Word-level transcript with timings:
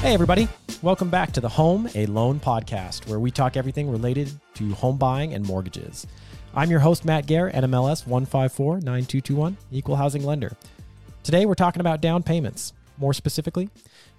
Hey, 0.00 0.14
everybody. 0.14 0.48
Welcome 0.80 1.10
back 1.10 1.30
to 1.32 1.42
the 1.42 1.48
Home 1.50 1.86
a 1.94 2.06
Loan 2.06 2.40
podcast, 2.40 3.06
where 3.06 3.20
we 3.20 3.30
talk 3.30 3.58
everything 3.58 3.90
related 3.90 4.32
to 4.54 4.72
home 4.72 4.96
buying 4.96 5.34
and 5.34 5.44
mortgages. 5.46 6.06
I'm 6.54 6.70
your 6.70 6.80
host, 6.80 7.04
Matt 7.04 7.26
Gehr, 7.26 7.52
NMLS 7.52 8.06
1549221, 8.06 9.56
Equal 9.70 9.96
Housing 9.96 10.24
Lender. 10.24 10.56
Today, 11.22 11.44
we're 11.44 11.52
talking 11.52 11.80
about 11.80 12.00
down 12.00 12.22
payments. 12.22 12.72
More 12.96 13.12
specifically, 13.12 13.68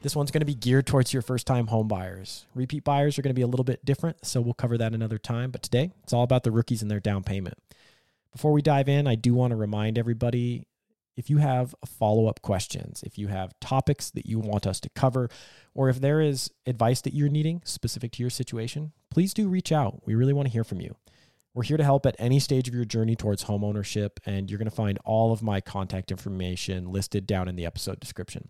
this 0.03 0.15
one's 0.15 0.29
going 0.29 0.41
to 0.41 0.45
be 0.45 0.53
geared 0.53 0.85
towards 0.85 1.13
your 1.13 1.23
first 1.23 1.47
time 1.47 1.65
home 1.65 1.87
buyers. 1.87 2.45
Repeat 2.53 2.83
buyers 2.83 3.17
are 3.17 3.23
going 3.23 3.33
to 3.33 3.39
be 3.39 3.41
a 3.41 3.47
little 3.47 3.63
bit 3.63 3.83
different, 3.83 4.23
so 4.23 4.39
we'll 4.39 4.53
cover 4.53 4.77
that 4.77 4.93
another 4.93 5.17
time. 5.17 5.49
But 5.49 5.63
today, 5.63 5.89
it's 6.03 6.13
all 6.13 6.23
about 6.23 6.43
the 6.43 6.51
rookies 6.51 6.83
and 6.83 6.91
their 6.91 6.99
down 6.99 7.23
payment. 7.23 7.57
Before 8.31 8.51
we 8.51 8.61
dive 8.61 8.87
in, 8.87 9.07
I 9.07 9.15
do 9.15 9.33
want 9.33 9.49
to 9.49 9.55
remind 9.57 9.97
everybody 9.97 10.67
if 11.21 11.29
you 11.29 11.37
have 11.37 11.75
follow 11.85 12.25
up 12.25 12.41
questions, 12.41 13.03
if 13.03 13.15
you 13.15 13.27
have 13.27 13.53
topics 13.59 14.09
that 14.09 14.25
you 14.25 14.39
want 14.39 14.65
us 14.65 14.79
to 14.79 14.89
cover, 14.89 15.29
or 15.75 15.87
if 15.87 16.01
there 16.01 16.19
is 16.19 16.49
advice 16.65 16.99
that 17.01 17.13
you're 17.13 17.29
needing 17.29 17.61
specific 17.63 18.11
to 18.13 18.23
your 18.23 18.31
situation, 18.31 18.91
please 19.11 19.31
do 19.31 19.47
reach 19.47 19.71
out. 19.71 20.01
We 20.03 20.15
really 20.15 20.33
want 20.33 20.47
to 20.47 20.51
hear 20.51 20.63
from 20.63 20.81
you. 20.81 20.95
We're 21.53 21.61
here 21.61 21.77
to 21.77 21.83
help 21.83 22.07
at 22.07 22.15
any 22.17 22.39
stage 22.39 22.67
of 22.67 22.73
your 22.73 22.85
journey 22.85 23.15
towards 23.15 23.43
home 23.43 23.63
ownership, 23.63 24.19
and 24.25 24.49
you're 24.49 24.57
going 24.57 24.67
to 24.67 24.75
find 24.75 24.97
all 25.05 25.31
of 25.31 25.43
my 25.43 25.61
contact 25.61 26.09
information 26.09 26.91
listed 26.91 27.27
down 27.27 27.47
in 27.47 27.55
the 27.55 27.67
episode 27.67 27.99
description. 27.99 28.49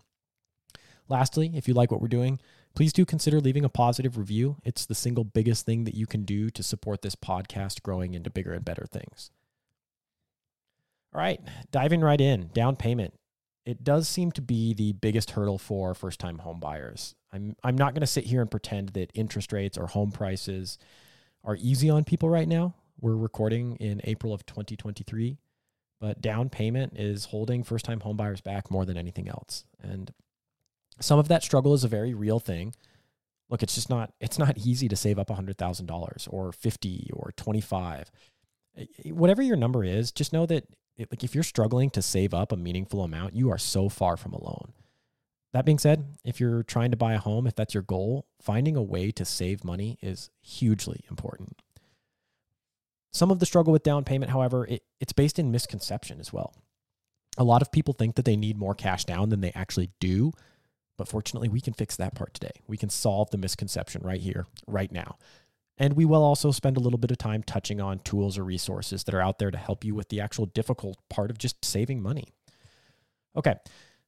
Lastly, 1.10 1.52
if 1.54 1.68
you 1.68 1.74
like 1.74 1.90
what 1.90 2.00
we're 2.00 2.08
doing, 2.08 2.40
please 2.74 2.94
do 2.94 3.04
consider 3.04 3.38
leaving 3.38 3.66
a 3.66 3.68
positive 3.68 4.16
review. 4.16 4.56
It's 4.64 4.86
the 4.86 4.94
single 4.94 5.24
biggest 5.24 5.66
thing 5.66 5.84
that 5.84 5.94
you 5.94 6.06
can 6.06 6.22
do 6.22 6.48
to 6.48 6.62
support 6.62 7.02
this 7.02 7.16
podcast 7.16 7.82
growing 7.82 8.14
into 8.14 8.30
bigger 8.30 8.54
and 8.54 8.64
better 8.64 8.86
things. 8.90 9.30
All 11.14 11.20
right, 11.20 11.40
diving 11.70 12.00
right 12.00 12.20
in, 12.20 12.50
down 12.54 12.76
payment. 12.76 13.14
It 13.64 13.84
does 13.84 14.08
seem 14.08 14.32
to 14.32 14.42
be 14.42 14.74
the 14.74 14.92
biggest 14.92 15.32
hurdle 15.32 15.58
for 15.58 15.94
first 15.94 16.18
time 16.18 16.38
home 16.38 16.58
buyers. 16.58 17.14
I'm, 17.32 17.54
I'm 17.62 17.76
not 17.76 17.94
going 17.94 18.00
to 18.00 18.06
sit 18.06 18.24
here 18.24 18.40
and 18.40 18.50
pretend 18.50 18.90
that 18.90 19.10
interest 19.14 19.52
rates 19.52 19.78
or 19.78 19.86
home 19.86 20.10
prices 20.10 20.78
are 21.44 21.56
easy 21.60 21.90
on 21.90 22.04
people 22.04 22.28
right 22.28 22.48
now. 22.48 22.74
We're 23.00 23.16
recording 23.16 23.76
in 23.76 24.00
April 24.04 24.32
of 24.32 24.46
2023, 24.46 25.38
but 26.00 26.20
down 26.20 26.48
payment 26.48 26.94
is 26.96 27.26
holding 27.26 27.62
first 27.62 27.84
time 27.84 28.00
home 28.00 28.16
buyers 28.16 28.40
back 28.40 28.70
more 28.70 28.84
than 28.84 28.96
anything 28.96 29.28
else. 29.28 29.64
And 29.80 30.12
some 31.00 31.18
of 31.18 31.28
that 31.28 31.42
struggle 31.42 31.74
is 31.74 31.84
a 31.84 31.88
very 31.88 32.14
real 32.14 32.38
thing. 32.38 32.74
Look, 33.48 33.62
it's 33.62 33.74
just 33.74 33.90
not 33.90 34.12
it's 34.20 34.38
not 34.38 34.56
easy 34.58 34.88
to 34.88 34.96
save 34.96 35.18
up 35.18 35.28
$100,000 35.28 36.28
or 36.30 36.52
50 36.52 37.10
or 37.12 37.32
25. 37.36 38.10
Eh, 38.76 38.84
eh, 39.04 39.10
whatever 39.10 39.42
your 39.42 39.56
number 39.56 39.84
is, 39.84 40.10
just 40.10 40.32
know 40.32 40.46
that 40.46 40.64
it, 40.96 41.10
like 41.10 41.24
if 41.24 41.34
you're 41.34 41.44
struggling 41.44 41.90
to 41.90 42.02
save 42.02 42.34
up 42.34 42.52
a 42.52 42.56
meaningful 42.56 43.02
amount, 43.02 43.34
you 43.34 43.50
are 43.50 43.58
so 43.58 43.88
far 43.88 44.16
from 44.16 44.32
alone. 44.32 44.72
That 45.52 45.66
being 45.66 45.78
said, 45.78 46.16
if 46.24 46.40
you're 46.40 46.62
trying 46.62 46.90
to 46.92 46.96
buy 46.96 47.12
a 47.12 47.18
home, 47.18 47.46
if 47.46 47.54
that's 47.54 47.74
your 47.74 47.82
goal, 47.82 48.26
finding 48.40 48.76
a 48.76 48.82
way 48.82 49.10
to 49.12 49.24
save 49.24 49.64
money 49.64 49.98
is 50.00 50.30
hugely 50.40 51.04
important. 51.10 51.60
Some 53.12 53.30
of 53.30 53.38
the 53.38 53.46
struggle 53.46 53.72
with 53.72 53.82
down 53.82 54.04
payment, 54.04 54.30
however, 54.30 54.66
it, 54.66 54.82
it's 54.98 55.12
based 55.12 55.38
in 55.38 55.50
misconception 55.50 56.20
as 56.20 56.32
well. 56.32 56.54
A 57.36 57.44
lot 57.44 57.60
of 57.60 57.70
people 57.70 57.92
think 57.92 58.14
that 58.16 58.24
they 58.24 58.36
need 58.36 58.56
more 58.56 58.74
cash 58.74 59.04
down 59.04 59.28
than 59.28 59.42
they 59.42 59.52
actually 59.54 59.90
do. 60.00 60.32
But 60.98 61.08
fortunately, 61.08 61.48
we 61.48 61.60
can 61.60 61.72
fix 61.72 61.96
that 61.96 62.14
part 62.14 62.34
today. 62.34 62.60
We 62.66 62.76
can 62.76 62.90
solve 62.90 63.30
the 63.30 63.38
misconception 63.38 64.02
right 64.04 64.20
here, 64.20 64.46
right 64.66 64.92
now. 64.92 65.16
And 65.78 65.94
we 65.94 66.04
will 66.04 66.22
also 66.22 66.50
spend 66.50 66.76
a 66.76 66.80
little 66.80 66.98
bit 66.98 67.10
of 67.10 67.18
time 67.18 67.42
touching 67.42 67.80
on 67.80 68.00
tools 68.00 68.38
or 68.38 68.44
resources 68.44 69.04
that 69.04 69.14
are 69.14 69.22
out 69.22 69.38
there 69.38 69.50
to 69.50 69.58
help 69.58 69.84
you 69.84 69.94
with 69.94 70.10
the 70.10 70.20
actual 70.20 70.46
difficult 70.46 70.98
part 71.08 71.30
of 71.30 71.38
just 71.38 71.64
saving 71.64 72.02
money. 72.02 72.28
Okay. 73.36 73.54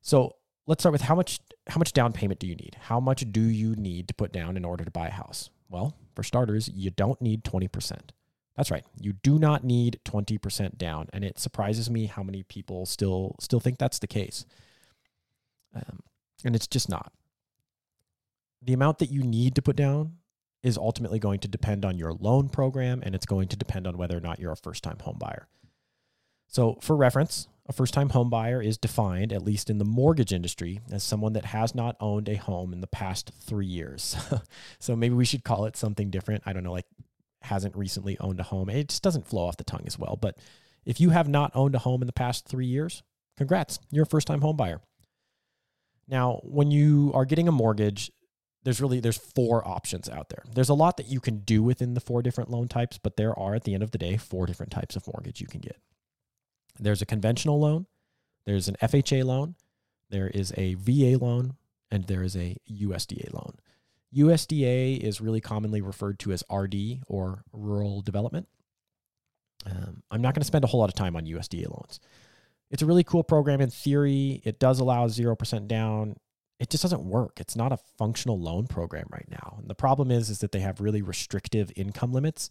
So 0.02 0.36
let's 0.66 0.82
start 0.82 0.92
with 0.92 1.02
how 1.02 1.14
much 1.14 1.40
how 1.68 1.78
much 1.78 1.92
down 1.92 2.12
payment 2.12 2.40
do 2.40 2.46
you 2.46 2.54
need? 2.54 2.76
How 2.78 3.00
much 3.00 3.24
do 3.32 3.40
you 3.40 3.74
need 3.74 4.08
to 4.08 4.14
put 4.14 4.32
down 4.32 4.56
in 4.56 4.64
order 4.64 4.84
to 4.84 4.91
buy 4.91 5.08
a 5.08 5.12
house? 5.12 5.48
Well, 5.70 5.97
for 6.14 6.22
starters, 6.22 6.69
you 6.69 6.91
don't 6.91 7.20
need 7.22 7.42
20%. 7.42 8.10
That's 8.56 8.70
right. 8.70 8.84
You 9.00 9.14
do 9.14 9.38
not 9.38 9.64
need 9.64 9.98
20% 10.04 10.78
down, 10.78 11.08
and 11.12 11.24
it 11.24 11.38
surprises 11.38 11.91
me 11.91 12.06
how 12.06 12.22
many 12.22 12.42
people 12.42 12.86
still 12.86 13.34
still 13.41 13.60
think 13.60 13.78
that's 13.78 13.98
the 13.98 14.06
case. 14.06 14.44
Um, 15.74 16.00
and 16.44 16.54
it's 16.54 16.66
just 16.66 16.88
not. 16.88 17.12
The 18.62 18.74
amount 18.74 18.98
that 18.98 19.10
you 19.10 19.22
need 19.22 19.54
to 19.56 19.62
put 19.62 19.76
down 19.76 20.19
is 20.64 20.78
ultimately 20.78 21.19
going 21.19 21.38
to 21.38 21.47
depend 21.47 21.84
on 21.84 21.98
your 21.98 22.14
loan 22.14 22.48
program 22.48 23.02
and 23.04 23.14
it's 23.14 23.26
going 23.26 23.47
to 23.48 23.56
depend 23.56 23.86
on 23.86 23.98
whether 23.98 24.16
or 24.16 24.20
not 24.20 24.41
you're 24.41 24.50
a 24.50 24.56
first 24.56 24.82
time 24.82 24.98
home 24.98 25.19
buyer. 25.19 25.47
So, 26.48 26.78
for 26.80 26.97
reference, 26.97 27.48
a 27.69 27.72
first 27.72 27.94
time 27.94 28.08
home 28.08 28.30
buyer 28.30 28.62
is 28.62 28.78
defined, 28.78 29.32
at 29.32 29.42
least 29.42 29.69
in 29.69 29.78
the 29.78 29.84
mortgage 29.84 30.32
industry, 30.32 30.80
as 30.91 31.03
someone 31.04 31.34
that 31.34 31.47
has 31.47 31.74
not 31.74 31.97
owned 32.00 32.28
a 32.28 32.36
home 32.36 32.72
in 32.72 32.80
the 32.80 32.86
past 32.86 33.30
three 33.41 33.66
years. 33.66 34.16
so, 34.78 34.97
maybe 34.97 35.14
we 35.14 35.24
should 35.24 35.44
call 35.44 35.66
it 35.66 35.76
something 35.76 36.10
different. 36.10 36.42
I 36.47 36.53
don't 36.53 36.64
know, 36.64 36.72
like 36.72 36.86
hasn't 37.42 37.76
recently 37.76 38.19
owned 38.20 38.41
a 38.41 38.44
home. 38.44 38.70
It 38.70 38.88
just 38.88 39.03
doesn't 39.03 39.28
flow 39.28 39.47
off 39.47 39.58
the 39.58 39.64
tongue 39.64 39.84
as 39.86 39.98
well. 39.98 40.16
But 40.19 40.38
if 40.86 40.98
you 41.00 41.10
have 41.10 41.28
not 41.28 41.53
owned 41.54 41.74
a 41.74 41.80
home 41.80 42.03
in 42.03 42.06
the 42.06 42.12
past 42.12 42.48
three 42.48 42.66
years, 42.66 43.03
congrats, 43.36 43.78
you're 43.91 44.04
a 44.04 44.06
first 44.06 44.26
time 44.26 44.41
home 44.41 44.56
buyer. 44.56 44.80
Now, 46.08 46.41
when 46.42 46.70
you 46.70 47.10
are 47.14 47.24
getting 47.24 47.48
a 47.48 47.53
mortgage, 47.53 48.10
there's 48.64 48.80
really 48.80 49.00
there's 49.00 49.19
four 49.19 49.66
options 49.66 50.08
out 50.08 50.30
there. 50.30 50.42
There's 50.52 50.70
a 50.70 50.75
lot 50.75 50.97
that 50.97 51.06
you 51.06 51.20
can 51.20 51.41
do 51.41 51.62
within 51.62 51.94
the 51.94 52.00
four 52.00 52.22
different 52.22 52.50
loan 52.50 52.66
types, 52.66 52.98
but 52.98 53.16
there 53.16 53.38
are 53.38 53.54
at 53.54 53.64
the 53.64 53.75
end 53.75 53.82
of 53.82 53.91
the 53.91 53.98
day 53.98 54.16
four 54.16 54.47
different 54.47 54.72
types 54.72 54.97
of 54.97 55.06
mortgage 55.06 55.41
you 55.41 55.47
can 55.47 55.60
get. 55.60 55.78
There's 56.78 57.03
a 57.03 57.06
conventional 57.06 57.60
loan, 57.60 57.86
there's 58.47 58.66
an 58.69 58.76
FHA 58.82 59.24
loan, 59.24 59.54
there 60.10 60.28
is 60.28 60.53
a 60.56 60.74
VA 60.74 61.19
loan, 61.19 61.54
and 61.91 62.06
there 62.06 62.22
is 62.22 62.36
a 62.36 62.56
USDA 62.70 63.32
loan. 63.32 63.54
USDA 64.16 64.98
is 64.98 65.20
really 65.20 65.41
commonly 65.41 65.80
referred 65.80 66.19
to 66.20 66.32
as 66.32 66.42
RD 66.53 67.03
or 67.06 67.44
rural 67.53 68.00
development. 68.00 68.48
Um, 69.66 70.03
I'm 70.10 70.22
not 70.22 70.34
going 70.34 70.42
to 70.42 70.47
spend 70.47 70.64
a 70.64 70.69
whole 70.69 70.80
lot 70.80 70.88
of 70.88 70.94
time 70.94 71.16
on 71.16 71.26
USDA 71.26 71.69
loans. 71.69 72.00
It's 72.70 72.82
a 72.82 72.86
really 72.86 73.04
cool 73.04 73.24
program 73.24 73.60
in 73.60 73.70
theory. 73.70 74.41
It 74.44 74.58
does 74.58 74.80
allow 74.80 75.06
0% 75.06 75.69
down 75.69 76.16
it 76.59 76.70
just 76.70 76.82
doesn't 76.82 77.04
work. 77.04 77.41
It's 77.41 77.56
not 77.56 77.72
a 77.72 77.78
functional 77.98 78.38
loan 78.38 78.66
program 78.66 79.06
right 79.10 79.28
now. 79.31 79.56
And 79.59 79.69
the 79.69 79.75
problem 79.75 80.10
is 80.10 80.31
is 80.31 80.38
that 80.38 80.53
they 80.53 80.60
have 80.60 80.81
really 80.81 81.03
restrictive 81.03 81.72
income 81.76 82.12
limits 82.12 82.48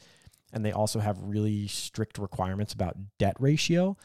and 0.52 0.64
they 0.64 0.72
also 0.72 1.00
have 1.00 1.18
really 1.22 1.68
strict 1.68 2.18
requirements 2.18 2.74
about 2.74 2.98
debt 3.18 3.36
ratio. 3.40 3.98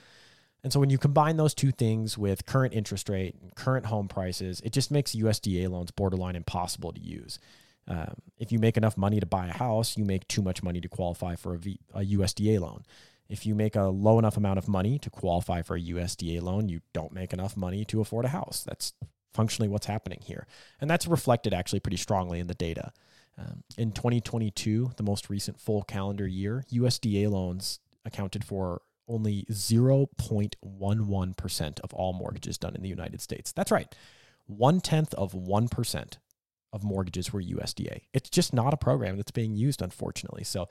And 0.65 0.73
so 0.73 0.81
when 0.81 0.91
you 0.91 0.99
combine 0.99 1.37
those 1.37 1.55
two 1.55 1.71
things 1.71 2.17
with 2.17 2.47
current 2.47 2.75
interest 2.75 3.09
rate 3.09 3.37
and 3.41 3.55
current 3.55 3.87
home 3.87 4.09
prices, 4.09 4.61
it 4.65 4.73
just 4.73 4.91
makes 4.91 5.15
USDA 5.15 5.69
loans 5.69 5.91
borderline 5.91 6.37
impossible 6.37 6.93
to 6.93 7.01
use. 7.01 7.39
Um, 7.87 8.15
if 8.39 8.53
you 8.53 8.59
make 8.59 8.77
enough 8.77 8.97
money 8.97 9.21
to 9.21 9.27
buy 9.27 9.47
a 9.47 9.53
house, 9.53 9.97
you 9.97 10.05
make 10.05 10.27
too 10.29 10.43
much 10.43 10.63
money 10.63 10.81
to 10.81 10.89
qualify 10.89 11.37
for 11.37 11.55
a, 11.55 11.59
v, 11.59 11.81
a 11.95 12.01
USDA 12.01 12.61
loan. 12.61 12.83
If 13.29 13.47
you 13.47 13.55
make 13.55 13.77
a 13.77 13.85
low 13.85 14.19
enough 14.19 14.37
amount 14.37 14.59
of 14.59 14.69
money 14.69 14.99
to 15.01 15.11
qualify 15.11 15.63
for 15.63 15.77
a 15.77 15.81
USDA 15.81 16.43
loan, 16.43 16.69
you 16.69 16.81
don't 16.93 17.13
make 17.13 17.33
enough 17.33 17.57
money 17.57 17.85
to 17.87 18.01
afford 18.01 18.25
a 18.25 18.29
house. 18.29 18.65
That's 18.67 18.95
functionally 19.35 19.69
what's 19.69 19.87
happening 19.87 20.21
here. 20.23 20.47
And 20.81 20.91
that's 20.91 21.07
reflected 21.07 21.55
actually 21.55 21.81
pretty 21.81 21.97
strongly 21.97 22.41
in 22.41 22.47
the 22.47 22.55
data. 22.55 22.93
Um, 23.39 23.63
in 23.77 23.93
2022, 23.93 24.93
the 24.97 25.03
most 25.03 25.31
recent 25.31 25.61
full 25.61 25.83
calendar 25.83 26.27
year, 26.27 26.65
USDA 26.73 27.31
loans 27.31 27.79
accounted 28.05 28.45
for 28.45 28.83
only 29.07 29.47
0.11% 29.51 31.81
of 31.81 31.95
all 31.95 32.13
mortgages 32.13 32.59
done 32.59 32.75
in 32.75 32.83
the 32.83 32.89
United 32.89 33.21
States. 33.21 33.53
That's 33.53 33.71
right. 33.71 33.95
One 34.47 34.81
tenth 34.81 35.15
of 35.15 35.33
1% 35.33 36.19
of 36.73 36.85
mortgages 36.85 37.33
were 37.33 37.43
USDA. 37.43 38.03
It's 38.13 38.29
just 38.29 38.53
not 38.53 38.75
a 38.75 38.79
program 38.79 39.17
that's 39.17 39.31
being 39.31 39.57
used, 39.57 39.83
unfortunately. 39.83 40.45
So 40.45 40.69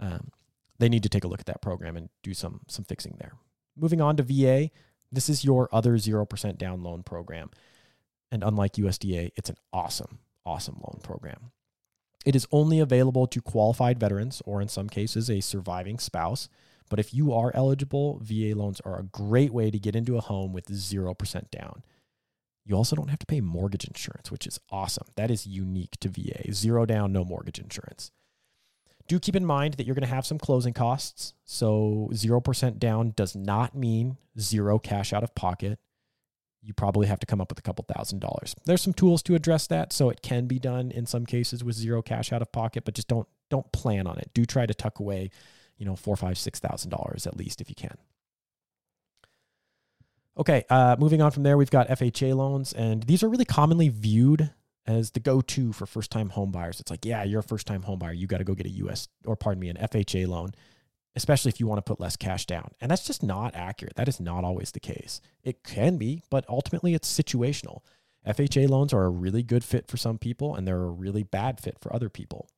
um, 0.00 0.30
they 0.78 0.88
need 0.88 1.02
to 1.04 1.08
take 1.08 1.24
a 1.24 1.28
look 1.28 1.40
at 1.40 1.46
that 1.46 1.62
program 1.62 1.96
and 1.96 2.08
do 2.22 2.34
some, 2.34 2.60
some 2.68 2.84
fixing 2.84 3.16
there. 3.18 3.32
Moving 3.76 4.00
on 4.00 4.16
to 4.16 4.22
VA, 4.22 4.70
this 5.10 5.28
is 5.28 5.44
your 5.44 5.68
other 5.72 5.94
0% 5.94 6.58
down 6.58 6.82
loan 6.82 7.02
program. 7.02 7.50
And 8.32 8.42
unlike 8.42 8.72
USDA, 8.72 9.30
it's 9.36 9.50
an 9.50 9.56
awesome, 9.74 10.18
awesome 10.46 10.76
loan 10.76 11.00
program. 11.02 11.52
It 12.24 12.34
is 12.34 12.48
only 12.50 12.80
available 12.80 13.26
to 13.26 13.42
qualified 13.42 14.00
veterans 14.00 14.40
or, 14.46 14.62
in 14.62 14.68
some 14.68 14.88
cases, 14.88 15.28
a 15.28 15.42
surviving 15.42 15.98
spouse. 15.98 16.48
But 16.88 16.98
if 16.98 17.12
you 17.12 17.32
are 17.34 17.52
eligible, 17.54 18.20
VA 18.22 18.54
loans 18.56 18.80
are 18.80 18.98
a 18.98 19.04
great 19.04 19.52
way 19.52 19.70
to 19.70 19.78
get 19.78 19.94
into 19.94 20.16
a 20.16 20.22
home 20.22 20.54
with 20.54 20.66
0% 20.68 21.50
down. 21.50 21.82
You 22.64 22.74
also 22.74 22.96
don't 22.96 23.10
have 23.10 23.18
to 23.18 23.26
pay 23.26 23.42
mortgage 23.42 23.84
insurance, 23.84 24.30
which 24.30 24.46
is 24.46 24.58
awesome. 24.70 25.08
That 25.16 25.30
is 25.30 25.46
unique 25.46 25.98
to 26.00 26.08
VA. 26.08 26.52
Zero 26.52 26.86
down, 26.86 27.12
no 27.12 27.24
mortgage 27.24 27.58
insurance. 27.58 28.12
Do 29.08 29.18
keep 29.20 29.36
in 29.36 29.44
mind 29.44 29.74
that 29.74 29.84
you're 29.84 29.96
going 29.96 30.08
to 30.08 30.14
have 30.14 30.24
some 30.24 30.38
closing 30.38 30.72
costs. 30.72 31.34
So 31.44 32.08
0% 32.12 32.78
down 32.78 33.12
does 33.14 33.36
not 33.36 33.74
mean 33.74 34.16
zero 34.38 34.78
cash 34.78 35.12
out 35.12 35.24
of 35.24 35.34
pocket 35.34 35.78
you 36.62 36.72
probably 36.72 37.08
have 37.08 37.18
to 37.20 37.26
come 37.26 37.40
up 37.40 37.50
with 37.50 37.58
a 37.58 37.62
couple 37.62 37.84
thousand 37.92 38.20
dollars. 38.20 38.54
There's 38.64 38.82
some 38.82 38.92
tools 38.92 39.22
to 39.24 39.34
address 39.34 39.66
that, 39.66 39.92
so 39.92 40.10
it 40.10 40.22
can 40.22 40.46
be 40.46 40.58
done 40.58 40.90
in 40.90 41.06
some 41.06 41.26
cases 41.26 41.64
with 41.64 41.74
zero 41.74 42.02
cash 42.02 42.32
out 42.32 42.42
of 42.42 42.52
pocket, 42.52 42.84
but 42.84 42.94
just 42.94 43.08
don't 43.08 43.28
don't 43.50 43.70
plan 43.72 44.06
on 44.06 44.18
it. 44.18 44.30
Do 44.32 44.44
try 44.44 44.66
to 44.66 44.74
tuck 44.74 45.00
away, 45.00 45.30
you 45.76 45.84
know, 45.84 45.96
four, 45.96 46.16
five, 46.16 46.38
six 46.38 46.60
thousand 46.60 46.90
dollars 46.90 47.26
at 47.26 47.36
least 47.36 47.60
if 47.60 47.68
you 47.68 47.74
can. 47.74 47.96
Okay, 50.38 50.64
uh, 50.70 50.96
moving 50.98 51.20
on 51.20 51.30
from 51.30 51.42
there, 51.42 51.58
we've 51.58 51.70
got 51.70 51.88
FHA 51.88 52.34
loans, 52.34 52.72
and 52.72 53.02
these 53.02 53.22
are 53.22 53.28
really 53.28 53.44
commonly 53.44 53.90
viewed 53.90 54.50
as 54.86 55.10
the 55.10 55.20
go-to 55.20 55.72
for 55.72 55.84
first-time 55.84 56.30
home 56.30 56.50
buyers. 56.50 56.80
It's 56.80 56.90
like, 56.90 57.04
yeah, 57.04 57.22
you're 57.22 57.40
a 57.40 57.44
first-time 57.44 57.82
home 57.82 57.98
buyer. 57.98 58.12
You 58.12 58.26
got 58.26 58.38
to 58.38 58.44
go 58.44 58.54
get 58.54 58.66
a 58.66 58.70
US 58.70 59.08
or 59.26 59.36
pardon 59.36 59.60
me, 59.60 59.68
an 59.68 59.76
FHA 59.76 60.26
loan, 60.26 60.54
especially 61.14 61.50
if 61.50 61.60
you 61.60 61.66
want 61.66 61.78
to 61.78 61.82
put 61.82 62.00
less 62.00 62.16
cash 62.16 62.46
down. 62.46 62.70
And 62.80 62.90
that's 62.90 63.06
just 63.06 63.22
not 63.22 63.54
accurate. 63.54 63.96
That 63.96 64.08
is 64.08 64.20
not 64.20 64.44
always 64.44 64.70
the 64.70 64.80
case. 64.80 65.20
It 65.42 65.62
can 65.62 65.98
be, 65.98 66.22
but 66.30 66.44
ultimately 66.48 66.94
it's 66.94 67.12
situational. 67.12 67.80
FHA 68.26 68.68
loans 68.68 68.92
are 68.92 69.04
a 69.04 69.10
really 69.10 69.42
good 69.42 69.64
fit 69.64 69.88
for 69.88 69.96
some 69.96 70.18
people 70.18 70.54
and 70.54 70.66
they're 70.66 70.82
a 70.82 70.90
really 70.90 71.22
bad 71.22 71.60
fit 71.60 71.78
for 71.80 71.94
other 71.94 72.08
people. 72.08 72.48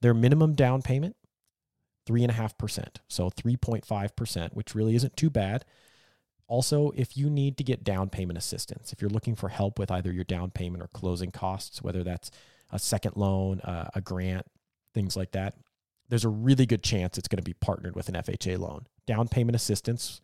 Their 0.00 0.14
minimum 0.14 0.54
down 0.54 0.80
payment, 0.82 1.16
3.5%. 2.08 2.86
So 3.08 3.28
3.5%, 3.28 4.54
which 4.54 4.74
really 4.74 4.94
isn't 4.94 5.16
too 5.16 5.28
bad. 5.28 5.64
Also, 6.46 6.92
if 6.96 7.16
you 7.16 7.28
need 7.28 7.58
to 7.58 7.64
get 7.64 7.84
down 7.84 8.08
payment 8.08 8.38
assistance, 8.38 8.92
if 8.92 9.02
you're 9.02 9.10
looking 9.10 9.34
for 9.34 9.50
help 9.50 9.78
with 9.78 9.90
either 9.90 10.10
your 10.10 10.24
down 10.24 10.50
payment 10.50 10.82
or 10.82 10.88
closing 10.88 11.30
costs, 11.30 11.82
whether 11.82 12.02
that's 12.02 12.30
a 12.72 12.78
second 12.78 13.16
loan, 13.16 13.60
uh, 13.60 13.90
a 13.94 14.00
grant, 14.00 14.46
things 14.94 15.14
like 15.14 15.32
that, 15.32 15.54
there's 16.08 16.24
a 16.24 16.28
really 16.28 16.66
good 16.66 16.82
chance 16.82 17.18
it's 17.18 17.28
going 17.28 17.38
to 17.38 17.42
be 17.42 17.54
partnered 17.54 17.94
with 17.94 18.08
an 18.08 18.14
FHA 18.14 18.58
loan. 18.58 18.86
Down 19.06 19.28
payment 19.28 19.56
assistance, 19.56 20.20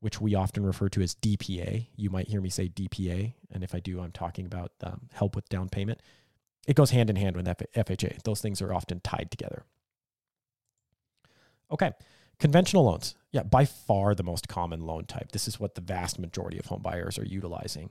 which 0.00 0.20
we 0.20 0.34
often 0.34 0.64
refer 0.64 0.88
to 0.90 1.00
as 1.00 1.14
DPA. 1.14 1.88
You 1.96 2.10
might 2.10 2.28
hear 2.28 2.40
me 2.40 2.50
say 2.50 2.68
DPA, 2.68 3.34
and 3.50 3.64
if 3.64 3.74
I 3.74 3.80
do, 3.80 4.00
I'm 4.00 4.12
talking 4.12 4.46
about 4.46 4.72
um, 4.82 5.08
help 5.12 5.34
with 5.34 5.48
down 5.48 5.68
payment. 5.68 6.00
It 6.66 6.76
goes 6.76 6.90
hand 6.90 7.10
in 7.10 7.16
hand 7.16 7.36
with 7.36 7.46
FHA. 7.46 8.22
Those 8.22 8.40
things 8.40 8.60
are 8.62 8.72
often 8.72 9.00
tied 9.00 9.30
together. 9.30 9.64
Okay, 11.70 11.92
conventional 12.38 12.84
loans. 12.84 13.14
Yeah, 13.32 13.42
by 13.42 13.64
far 13.64 14.14
the 14.14 14.22
most 14.22 14.48
common 14.48 14.86
loan 14.86 15.06
type. 15.06 15.32
This 15.32 15.48
is 15.48 15.58
what 15.58 15.74
the 15.74 15.80
vast 15.80 16.18
majority 16.18 16.58
of 16.58 16.66
home 16.66 16.82
buyers 16.82 17.18
are 17.18 17.24
utilizing. 17.24 17.90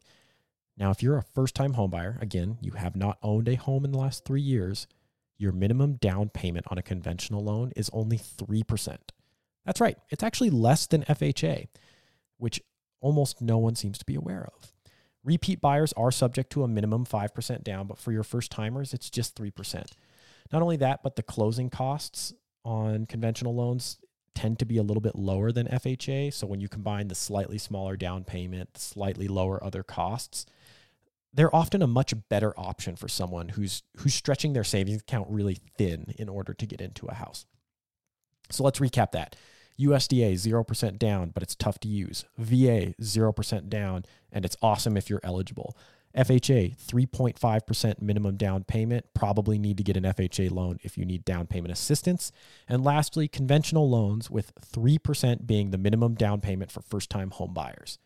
Now, 0.78 0.90
if 0.90 1.04
you're 1.04 1.18
a 1.18 1.24
first 1.24 1.54
time 1.56 1.74
home 1.74 1.92
buyer, 1.92 2.18
again, 2.22 2.58
you 2.62 2.72
have 2.72 2.96
not 2.96 3.18
owned 3.22 3.48
a 3.48 3.56
home 3.56 3.86
in 3.86 3.92
the 3.92 3.98
last 3.98 4.26
three 4.26 4.42
years, 4.42 4.88
your 5.38 5.52
minimum 5.52 5.96
down 5.96 6.30
payment 6.30 6.66
on 6.70 6.78
a 6.78 6.84
conventional 6.84 7.44
loan 7.44 7.72
is 7.76 7.90
only 7.94 8.18
3%. 8.18 8.98
That's 9.66 9.82
right, 9.82 9.98
it's 10.10 10.24
actually 10.24 10.50
less 10.50 10.88
than 10.88 11.04
FHA, 11.04 11.68
which 12.38 12.62
almost 13.02 13.42
no 13.42 13.58
one 13.58 13.76
seems 13.76 13.98
to 13.98 14.06
be 14.06 14.16
aware 14.16 14.50
of. 14.56 14.74
Repeat 15.24 15.62
buyers 15.62 15.94
are 15.94 16.12
subject 16.12 16.52
to 16.52 16.64
a 16.64 16.68
minimum 16.68 17.06
5% 17.06 17.64
down, 17.64 17.88
but 17.88 17.98
for 17.98 18.12
your 18.12 18.24
first 18.24 18.52
timers, 18.52 18.94
it's 18.94 19.10
just 19.10 19.36
3%. 19.36 19.92
Not 20.52 20.62
only 20.62 20.78
that, 20.78 21.02
but 21.02 21.16
the 21.16 21.24
closing 21.24 21.70
costs 21.70 22.34
on 22.66 23.06
conventional 23.06 23.56
loans 23.56 24.00
tend 24.36 24.60
to 24.60 24.66
be 24.66 24.78
a 24.78 24.84
little 24.84 25.02
bit 25.02 25.16
lower 25.16 25.52
than 25.52 25.68
FHA. 25.68 26.34
So 26.34 26.48
when 26.48 26.60
you 26.60 26.68
combine 26.68 27.08
the 27.08 27.16
slightly 27.16 27.58
smaller 27.58 27.96
down 27.96 28.24
payment, 28.24 28.78
slightly 28.78 29.28
lower 29.28 29.64
other 29.64 29.84
costs, 29.84 30.46
they're 31.34 31.56
often 31.56 31.82
a 31.82 31.88
much 31.88 32.14
better 32.30 32.54
option 32.58 32.96
for 32.96 33.08
someone 33.08 33.50
who's 33.50 33.84
who's 33.98 34.14
stretching 34.14 34.54
their 34.54 34.64
savings 34.64 35.02
account 35.02 35.28
really 35.30 35.58
thin 35.78 36.14
in 36.18 36.30
order 36.30 36.54
to 36.54 36.66
get 36.66 36.82
into 36.82 37.08
a 37.08 37.14
house. 37.14 37.46
So 38.50 38.64
let's 38.64 38.80
recap 38.80 39.12
that. 39.12 39.36
USDA 39.80 40.34
0% 40.34 41.00
down, 41.00 41.32
but 41.32 41.42
it's 41.42 41.56
tough 41.56 41.80
to 41.80 41.88
use. 41.88 42.26
VA 42.38 42.94
0% 43.02 43.70
down, 43.70 44.06
and 44.32 44.46
it's 44.46 44.58
awesome 44.62 44.96
if 44.96 45.10
you're 45.10 45.20
eligible. 45.24 45.76
FHA 46.16 46.78
3.5% 46.78 48.02
minimum 48.02 48.38
down 48.38 48.64
payment. 48.64 49.06
Probably 49.16 49.58
need 49.58 49.78
to 49.78 49.84
get 49.84 49.98
an 49.98 50.04
FHA 50.04 50.52
loan 50.52 50.78
if 50.84 50.96
you 50.96 51.06
need 51.06 51.26
down 51.26 51.48
payment 51.48 51.72
assistance. 51.72 52.32
And 52.68 52.84
lastly, 52.84 53.28
conventional 53.28 53.90
loans 53.90 54.30
with 54.30 54.54
3% 54.62 55.48
being 55.48 55.72
the 55.72 55.80
minimum 55.80 56.14
down 56.14 56.40
payment 56.40 56.72
for 56.72 56.82
first 56.82 57.10
time 57.10 57.32
home 57.32 57.54
buyers. 57.54 57.98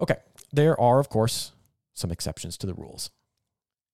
Okay, 0.00 0.16
there 0.52 0.78
are, 0.80 0.98
of 0.98 1.08
course, 1.08 1.52
some 1.94 2.10
exceptions 2.10 2.56
to 2.58 2.66
the 2.66 2.74
rules. 2.74 3.10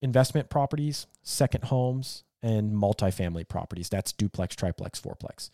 Investment 0.02 0.50
properties, 0.50 1.06
second 1.22 1.64
homes, 1.64 2.24
and 2.42 2.72
multifamily 2.72 3.48
properties. 3.48 3.88
That's 3.88 4.12
duplex, 4.12 4.54
triplex, 4.54 5.00
fourplex. 5.00 5.50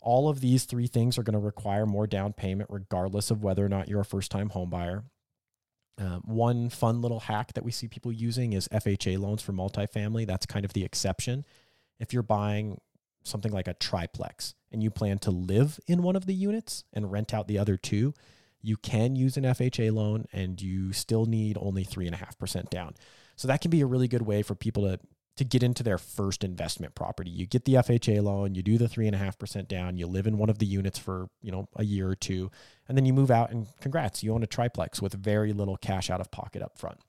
All 0.00 0.28
of 0.28 0.40
these 0.40 0.64
three 0.64 0.88
things 0.88 1.16
are 1.16 1.22
going 1.22 1.38
to 1.38 1.38
require 1.38 1.86
more 1.86 2.06
down 2.06 2.32
payment, 2.32 2.68
regardless 2.70 3.30
of 3.30 3.42
whether 3.42 3.64
or 3.64 3.68
not 3.68 3.88
you're 3.88 4.00
a 4.00 4.04
first 4.04 4.30
time 4.30 4.50
home 4.50 4.68
buyer. 4.68 5.04
Um, 5.96 6.22
one 6.24 6.70
fun 6.70 7.00
little 7.00 7.20
hack 7.20 7.52
that 7.54 7.64
we 7.64 7.70
see 7.70 7.86
people 7.86 8.12
using 8.12 8.52
is 8.52 8.68
FHA 8.68 9.18
loans 9.18 9.42
for 9.42 9.52
multifamily. 9.52 10.26
That's 10.26 10.44
kind 10.44 10.64
of 10.64 10.72
the 10.72 10.84
exception. 10.84 11.44
If 12.00 12.12
you're 12.12 12.24
buying 12.24 12.80
something 13.22 13.52
like 13.52 13.68
a 13.68 13.74
triplex 13.74 14.54
and 14.72 14.82
you 14.82 14.90
plan 14.90 15.18
to 15.20 15.30
live 15.30 15.78
in 15.86 16.02
one 16.02 16.16
of 16.16 16.26
the 16.26 16.34
units 16.34 16.84
and 16.92 17.12
rent 17.12 17.32
out 17.32 17.46
the 17.46 17.58
other 17.58 17.76
two, 17.76 18.12
you 18.64 18.78
can 18.78 19.14
use 19.14 19.36
an 19.36 19.44
FHA 19.44 19.92
loan 19.92 20.24
and 20.32 20.60
you 20.60 20.92
still 20.92 21.26
need 21.26 21.58
only 21.60 21.84
3.5% 21.84 22.70
down. 22.70 22.94
So 23.36 23.46
that 23.46 23.60
can 23.60 23.70
be 23.70 23.82
a 23.82 23.86
really 23.86 24.08
good 24.08 24.22
way 24.22 24.42
for 24.42 24.54
people 24.54 24.84
to 24.84 24.98
to 25.36 25.44
get 25.44 25.64
into 25.64 25.82
their 25.82 25.98
first 25.98 26.44
investment 26.44 26.94
property. 26.94 27.28
You 27.28 27.44
get 27.44 27.64
the 27.64 27.74
FHA 27.74 28.22
loan, 28.22 28.54
you 28.54 28.62
do 28.62 28.78
the 28.78 28.88
three 28.88 29.08
and 29.08 29.16
a 29.16 29.18
half 29.18 29.36
percent 29.36 29.68
down, 29.68 29.96
you 29.96 30.06
live 30.06 30.28
in 30.28 30.38
one 30.38 30.48
of 30.48 30.60
the 30.60 30.66
units 30.66 30.96
for, 30.96 31.28
you 31.42 31.50
know, 31.50 31.66
a 31.74 31.84
year 31.84 32.08
or 32.08 32.14
two, 32.14 32.52
and 32.88 32.96
then 32.96 33.04
you 33.04 33.12
move 33.12 33.32
out 33.32 33.50
and 33.50 33.66
congrats, 33.80 34.22
you 34.22 34.32
own 34.32 34.44
a 34.44 34.46
triplex 34.46 35.02
with 35.02 35.12
very 35.12 35.52
little 35.52 35.76
cash 35.76 36.08
out 36.08 36.20
of 36.20 36.30
pocket 36.30 36.62
up 36.62 36.78
front. 36.78 37.00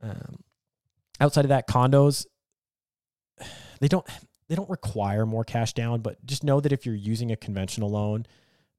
Um, 0.00 0.38
outside 1.20 1.44
of 1.44 1.50
that, 1.50 1.68
condos, 1.68 2.24
they 3.80 3.88
don't 3.88 4.06
they 4.48 4.54
don't 4.54 4.70
require 4.70 5.26
more 5.26 5.44
cash 5.44 5.74
down, 5.74 6.00
but 6.00 6.24
just 6.24 6.44
know 6.44 6.60
that 6.60 6.72
if 6.72 6.86
you're 6.86 6.94
using 6.94 7.30
a 7.30 7.36
conventional 7.36 7.90
loan, 7.90 8.26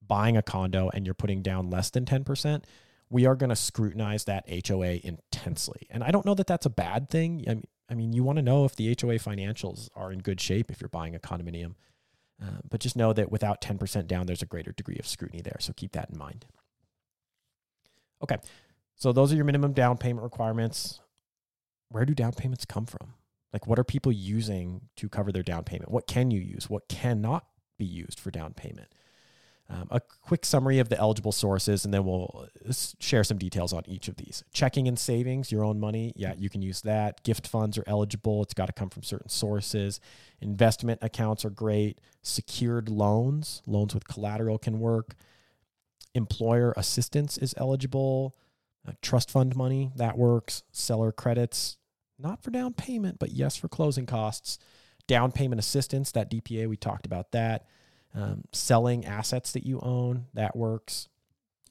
buying 0.08 0.38
a 0.38 0.42
condo 0.42 0.90
and 0.94 1.06
you're 1.06 1.14
putting 1.14 1.42
down 1.42 1.70
less 1.70 1.90
than 1.90 2.06
10%, 2.06 2.64
we 3.10 3.26
are 3.26 3.36
going 3.36 3.50
to 3.50 3.56
scrutinize 3.56 4.26
that 4.26 4.46
HOA 4.68 5.00
intensely. 5.04 5.88
And 5.90 6.04
I 6.04 6.12
don't 6.12 6.26
know 6.26 6.34
that 6.36 6.48
that's 6.48 6.66
a 6.66 6.72
bad 6.72 7.10
thing. 7.10 7.46
I 7.48 7.54
mean, 7.54 7.64
I 7.90 7.94
mean 7.96 8.14
you 8.14 8.24
want 8.24 8.38
to 8.38 8.42
know 8.42 8.66
if 8.66 8.76
the 8.76 8.88
HOA 8.88 9.16
financials 9.16 9.90
are 9.96 10.12
in 10.12 10.20
good 10.20 10.42
shape 10.42 10.72
if 10.72 10.82
you're 10.82 10.90
buying 10.90 11.16
a 11.16 11.20
condominium. 11.20 11.76
Uh, 12.42 12.60
but 12.70 12.80
just 12.80 12.96
know 12.96 13.14
that 13.14 13.32
without 13.32 13.62
10% 13.62 14.08
down, 14.08 14.26
there's 14.26 14.42
a 14.42 14.48
greater 14.48 14.72
degree 14.72 14.98
of 15.00 15.08
scrutiny 15.08 15.42
there. 15.42 15.58
So 15.60 15.74
keep 15.74 15.92
that 15.94 16.10
in 16.10 16.18
mind. 16.18 16.46
Okay. 18.24 18.38
So 18.96 19.12
those 19.12 19.32
are 19.32 19.36
your 19.36 19.46
minimum 19.46 19.74
down 19.74 19.98
payment 19.98 20.24
requirements. 20.24 21.00
Where 21.90 22.06
do 22.06 22.14
down 22.14 22.34
payments 22.34 22.66
come 22.66 22.86
from? 22.86 23.14
Like, 23.52 23.68
what 23.68 23.78
are 23.78 23.84
people 23.84 24.12
using 24.12 24.82
to 24.98 25.08
cover 25.08 25.32
their 25.32 25.44
down 25.44 25.64
payment? 25.64 25.92
What 25.92 26.08
can 26.08 26.32
you 26.32 26.40
use? 26.40 26.70
What 26.70 26.88
cannot 26.90 27.46
be 27.78 27.86
used 27.86 28.20
for 28.20 28.32
down 28.32 28.54
payment? 28.54 28.88
Um, 29.69 29.88
a 29.91 30.01
quick 30.01 30.46
summary 30.46 30.79
of 30.79 30.89
the 30.89 31.00
eligible 31.00 31.32
sources, 31.32 31.86
and 31.86 31.93
then 31.93 32.03
we'll 32.03 32.50
uh, 32.67 32.74
share 33.00 33.24
some 33.24 33.38
details 33.38 33.72
on 33.72 33.84
each 33.88 34.10
of 34.10 34.17
these. 34.17 34.43
Checking 34.51 34.88
and 34.89 35.00
savings, 35.00 35.51
your 35.51 35.63
own 35.63 35.79
money, 35.79 36.12
yeah, 36.17 36.34
you 36.38 36.50
can 36.50 36.62
use 36.62 36.82
that. 36.82 37.24
Gift 37.24 37.48
funds 37.48 37.77
are 37.77 37.84
eligible, 37.88 38.43
it's 38.43 38.53
got 38.53 38.65
to 38.65 38.74
come 38.74 38.89
from 38.89 39.03
certain 39.03 39.29
sources. 39.29 40.01
Investment 40.41 41.00
accounts 41.01 41.46
are 41.46 41.50
great. 41.50 42.00
Secured 42.22 42.89
loans, 42.89 43.62
loans 43.65 43.93
with 43.93 44.08
collateral 44.08 44.58
can 44.58 44.79
work. 44.79 45.15
Employer 46.13 46.74
assistance 46.75 47.38
is 47.38 47.55
eligible. 47.58 48.36
Uh, 48.86 48.91
trust 49.01 49.32
fund 49.32 49.55
money, 49.55 49.91
that 49.96 50.17
works. 50.17 50.63
Seller 50.74 51.13
credits, 51.13 51.77
not 52.20 52.43
for 52.43 52.51
down 52.51 52.74
payment, 52.74 53.17
but 53.17 53.32
yes 53.32 53.55
for 53.55 53.70
closing 53.70 54.05
costs. 54.05 54.60
Down 55.08 55.32
payment 55.32 55.60
assistance, 55.60 56.12
that 56.12 56.29
DPA, 56.29 56.67
we 56.67 56.75
talked 56.75 57.05
about 57.05 57.32
that 57.32 57.65
um, 58.13 58.43
selling 58.51 59.05
assets 59.05 59.51
that 59.53 59.65
you 59.65 59.79
own 59.82 60.25
that 60.34 60.55
works. 60.55 61.10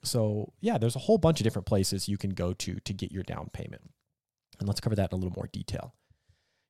So 0.04 0.52
yeah 0.60 0.78
there's 0.78 0.96
a 0.96 1.00
whole 1.00 1.18
bunch 1.18 1.40
of 1.40 1.44
different 1.44 1.66
places 1.66 2.08
you 2.08 2.18
can 2.18 2.30
go 2.30 2.52
to 2.54 2.76
to 2.80 2.92
get 2.92 3.12
your 3.12 3.22
down 3.22 3.50
payment. 3.52 3.82
And 4.58 4.68
let's 4.68 4.80
cover 4.80 4.96
that 4.96 5.12
in 5.12 5.16
a 5.16 5.18
little 5.18 5.36
more 5.36 5.48
detail. 5.52 5.94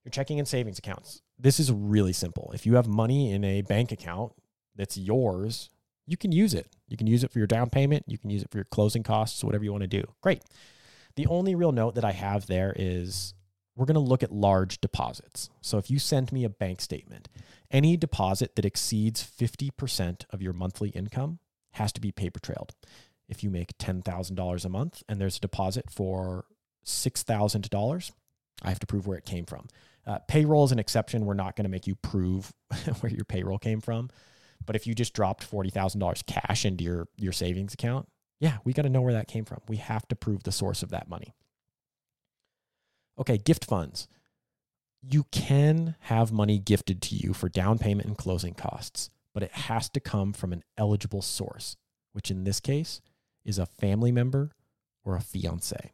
Your 0.05 0.11
checking 0.11 0.39
and 0.39 0.49
savings 0.49 0.79
accounts. 0.79 1.23
This 1.39 1.61
is 1.61 1.71
really 1.71 2.13
simple. 2.13 2.51
If 2.55 2.67
you 2.67 2.75
have 2.75 2.87
money 2.87 3.31
in 3.31 3.45
a 3.45 3.63
bank 3.63 3.93
account 3.93 4.33
that's 4.75 4.97
yours 4.97 5.69
you 6.07 6.17
can 6.17 6.33
use 6.33 6.55
it. 6.55 6.67
You 6.89 6.97
can 6.97 7.07
use 7.07 7.25
it 7.25 7.31
for 7.31 7.39
your 7.39 7.47
down 7.47 7.71
payment. 7.71 8.05
You 8.07 8.19
can 8.19 8.31
use 8.31 8.43
it 8.43 8.51
for 8.51 8.59
your 8.59 8.65
closing 8.65 9.03
costs 9.03 9.43
whatever 9.45 9.65
you 9.65 9.73
want 9.73 9.83
to 9.83 9.89
do. 9.89 10.05
Great. 10.21 10.43
The 11.17 11.27
only 11.27 11.55
real 11.55 11.73
note 11.73 11.95
that 11.95 12.05
i 12.05 12.13
have 12.13 12.47
there 12.47 12.75
is 12.77 13.35
we're 13.83 13.87
going 13.87 13.95
to 13.95 14.01
look 14.01 14.23
at 14.23 14.31
large 14.31 14.81
deposits. 14.81 15.51
So 15.61 15.77
if 15.77 15.91
you 15.91 15.99
send 15.99 16.31
me 16.31 16.45
a 16.45 16.49
bank 16.49 16.81
statement 16.81 17.29
any 17.73 17.97
deposit 17.97 18.55
that 18.55 18.65
exceeds 18.65 19.25
50% 19.25 20.25
of 20.31 20.41
your 20.41 20.53
monthly 20.53 20.91
income 20.91 21.41
has 21.73 21.93
to 21.95 22.01
be 22.01 22.13
paper 22.13 22.39
trailed. 22.39 22.75
If 23.29 23.43
you 23.43 23.51
make 23.51 23.77
$10,000 23.79 24.65
a 24.65 24.69
month 24.69 25.03
and 25.09 25.21
there's 25.21 25.39
a 25.39 25.41
deposit 25.41 25.91
for 25.91 26.45
$6,000, 26.85 28.11
I 28.63 28.69
have 28.69 28.79
to 28.79 28.87
prove 28.87 29.09
where 29.09 29.19
it 29.19 29.25
came 29.25 29.47
from. 29.47 29.67
Uh, 30.07 30.19
payroll 30.29 30.65
is 30.65 30.71
an 30.71 30.79
exception. 30.79 31.25
We're 31.25 31.35
not 31.35 31.57
going 31.57 31.65
to 31.65 31.71
make 31.71 31.89
you 31.89 31.97
prove 31.97 32.53
where 33.01 33.11
your 33.11 33.25
payroll 33.25 33.59
came 33.59 33.81
from. 33.81 34.11
But 34.65 34.77
if 34.77 34.87
you 34.87 34.95
just 34.95 35.13
dropped 35.13 35.51
$40,000 35.51 36.25
cash 36.27 36.65
into 36.65 36.85
your, 36.85 37.09
your 37.17 37.33
savings 37.33 37.75
account, 37.75 38.07
yeah, 38.39 38.59
we 38.65 38.73
got 38.73 38.83
to 38.83 38.89
know 38.89 39.01
where 39.01 39.15
that 39.15 39.27
came 39.27 39.45
from. 39.45 39.59
We 39.67 39.79
have 39.79 40.07
to 40.09 40.15
prove 40.15 40.45
the 40.45 40.53
source 40.53 40.85
of 40.85 40.91
that 40.91 41.09
money. 41.09 41.35
Okay, 43.23 43.39
gift 43.39 43.65
funds 43.65 44.09
you 45.03 45.25
can 45.33 45.97
have 46.01 46.31
money 46.31 46.59
gifted 46.59 47.03
to 47.03 47.17
you 47.17 47.35
for 47.35 47.49
down 47.49 47.79
payment 47.79 48.07
and 48.07 48.17
closing 48.17 48.55
costs, 48.55 49.11
but 49.35 49.43
it 49.43 49.53
has 49.53 49.89
to 49.91 50.01
come 50.01 50.33
from 50.33 50.53
an 50.53 50.63
eligible 50.79 51.23
source, 51.23 51.77
which 52.13 52.31
in 52.31 52.45
this 52.45 52.61
case 52.61 53.01
is 53.45 53.59
a 53.59 53.67
family 53.67 54.13
member 54.13 54.53
or 55.05 55.17
a 55.17 55.21
fiance. 55.21 55.93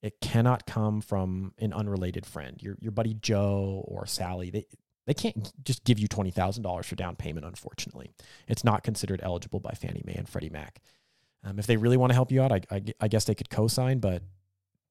It 0.00 0.20
cannot 0.20 0.64
come 0.64 1.00
from 1.00 1.52
an 1.58 1.72
unrelated 1.72 2.24
friend, 2.24 2.62
your 2.62 2.76
your 2.80 2.92
buddy 2.92 3.14
Joe 3.14 3.84
or 3.86 4.06
Sally. 4.06 4.50
They 4.50 4.66
they 5.06 5.12
can't 5.12 5.52
just 5.64 5.84
give 5.84 5.98
you 5.98 6.06
twenty 6.06 6.30
thousand 6.30 6.62
dollars 6.62 6.86
for 6.86 6.94
down 6.94 7.16
payment. 7.16 7.44
Unfortunately, 7.44 8.12
it's 8.46 8.64
not 8.64 8.84
considered 8.84 9.20
eligible 9.22 9.60
by 9.60 9.72
Fannie 9.72 10.04
Mae 10.06 10.14
and 10.14 10.28
Freddie 10.28 10.50
Mac. 10.50 10.80
Um, 11.42 11.58
if 11.58 11.66
they 11.66 11.76
really 11.76 11.96
want 11.96 12.10
to 12.10 12.14
help 12.14 12.30
you 12.30 12.40
out, 12.40 12.52
I, 12.52 12.60
I, 12.70 12.82
I 13.00 13.08
guess 13.08 13.24
they 13.24 13.34
could 13.34 13.50
co-sign, 13.50 13.98
but 13.98 14.22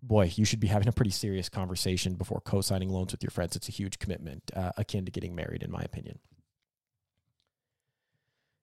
boy, 0.02 0.32
you 0.36 0.46
should 0.46 0.60
be 0.60 0.68
having 0.68 0.88
a 0.88 0.92
pretty 0.92 1.12
serious 1.12 1.50
conversation 1.50 2.16
before 2.16 2.42
co-signing 2.42 2.90
loans 2.90 3.12
with 3.12 3.24
your 3.24 3.32
friends. 3.32 3.56
It's 3.56 3.68
a 3.68 3.72
huge 3.72 4.00
commitment, 4.00 4.52
uh, 4.56 4.72
akin 4.78 5.06
to 5.06 5.12
getting 5.12 5.36
married, 5.36 5.64
in 5.64 5.72
my 5.72 5.82
opinion. 5.82 6.20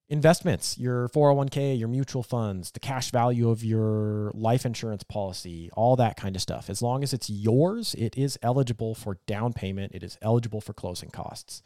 Investments, 0.08 0.78
your 0.78 1.08
401k, 1.08 1.76
your 1.76 1.88
mutual 1.88 2.22
funds, 2.22 2.70
the 2.70 2.78
cash 2.78 3.10
value 3.10 3.50
of 3.50 3.64
your 3.64 4.30
life 4.34 4.64
insurance 4.64 5.02
policy, 5.02 5.68
all 5.72 5.96
that 5.96 6.16
kind 6.16 6.36
of 6.36 6.42
stuff. 6.42 6.70
As 6.70 6.80
long 6.80 7.02
as 7.02 7.12
it's 7.12 7.28
yours, 7.28 7.92
it 7.98 8.16
is 8.16 8.38
eligible 8.40 8.94
for 8.94 9.18
down 9.26 9.52
payment. 9.52 9.92
It 9.92 10.04
is 10.04 10.16
eligible 10.22 10.60
for 10.60 10.72
closing 10.72 11.10
costs. 11.10 11.60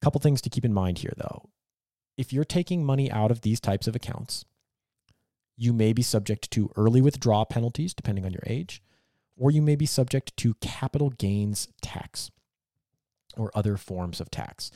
Couple 0.00 0.20
things 0.20 0.40
to 0.40 0.48
keep 0.48 0.64
in 0.64 0.72
mind 0.72 0.98
here, 0.98 1.12
though. 1.18 1.50
If 2.16 2.32
you're 2.32 2.44
taking 2.44 2.84
money 2.84 3.10
out 3.10 3.30
of 3.30 3.42
these 3.42 3.60
types 3.60 3.86
of 3.86 3.94
accounts, 3.94 4.46
you 5.58 5.72
may 5.72 5.92
be 5.92 6.02
subject 6.02 6.50
to 6.52 6.70
early 6.76 7.02
withdrawal 7.02 7.44
penalties, 7.44 7.92
depending 7.92 8.24
on 8.24 8.32
your 8.32 8.44
age, 8.46 8.80
or 9.36 9.50
you 9.50 9.60
may 9.60 9.74
be 9.74 9.86
subject 9.86 10.36
to 10.36 10.54
capital 10.54 11.10
gains 11.10 11.68
tax 11.82 12.30
or 13.36 13.50
other 13.54 13.76
forms 13.76 14.20
of 14.20 14.30
tax. 14.30 14.70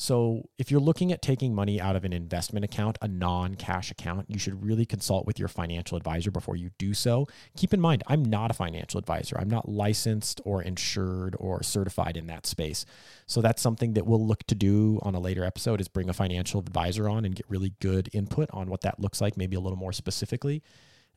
So, 0.00 0.48
if 0.56 0.70
you're 0.70 0.80
looking 0.80 1.12
at 1.12 1.20
taking 1.20 1.54
money 1.54 1.78
out 1.78 1.94
of 1.94 2.06
an 2.06 2.14
investment 2.14 2.64
account, 2.64 2.96
a 3.02 3.06
non 3.06 3.54
cash 3.54 3.90
account, 3.90 4.30
you 4.30 4.38
should 4.38 4.64
really 4.64 4.86
consult 4.86 5.26
with 5.26 5.38
your 5.38 5.46
financial 5.46 5.94
advisor 5.98 6.30
before 6.30 6.56
you 6.56 6.70
do 6.78 6.94
so. 6.94 7.26
Keep 7.54 7.74
in 7.74 7.82
mind, 7.82 8.02
I'm 8.06 8.24
not 8.24 8.50
a 8.50 8.54
financial 8.54 8.96
advisor. 8.96 9.36
I'm 9.38 9.50
not 9.50 9.68
licensed 9.68 10.40
or 10.46 10.62
insured 10.62 11.36
or 11.38 11.62
certified 11.62 12.16
in 12.16 12.28
that 12.28 12.46
space. 12.46 12.86
So, 13.26 13.42
that's 13.42 13.60
something 13.60 13.92
that 13.92 14.06
we'll 14.06 14.26
look 14.26 14.42
to 14.44 14.54
do 14.54 15.00
on 15.02 15.14
a 15.14 15.20
later 15.20 15.44
episode 15.44 15.82
is 15.82 15.88
bring 15.88 16.08
a 16.08 16.14
financial 16.14 16.60
advisor 16.60 17.06
on 17.06 17.26
and 17.26 17.34
get 17.34 17.44
really 17.50 17.74
good 17.78 18.08
input 18.14 18.48
on 18.54 18.70
what 18.70 18.80
that 18.80 19.00
looks 19.00 19.20
like, 19.20 19.36
maybe 19.36 19.54
a 19.54 19.60
little 19.60 19.76
more 19.76 19.92
specifically. 19.92 20.62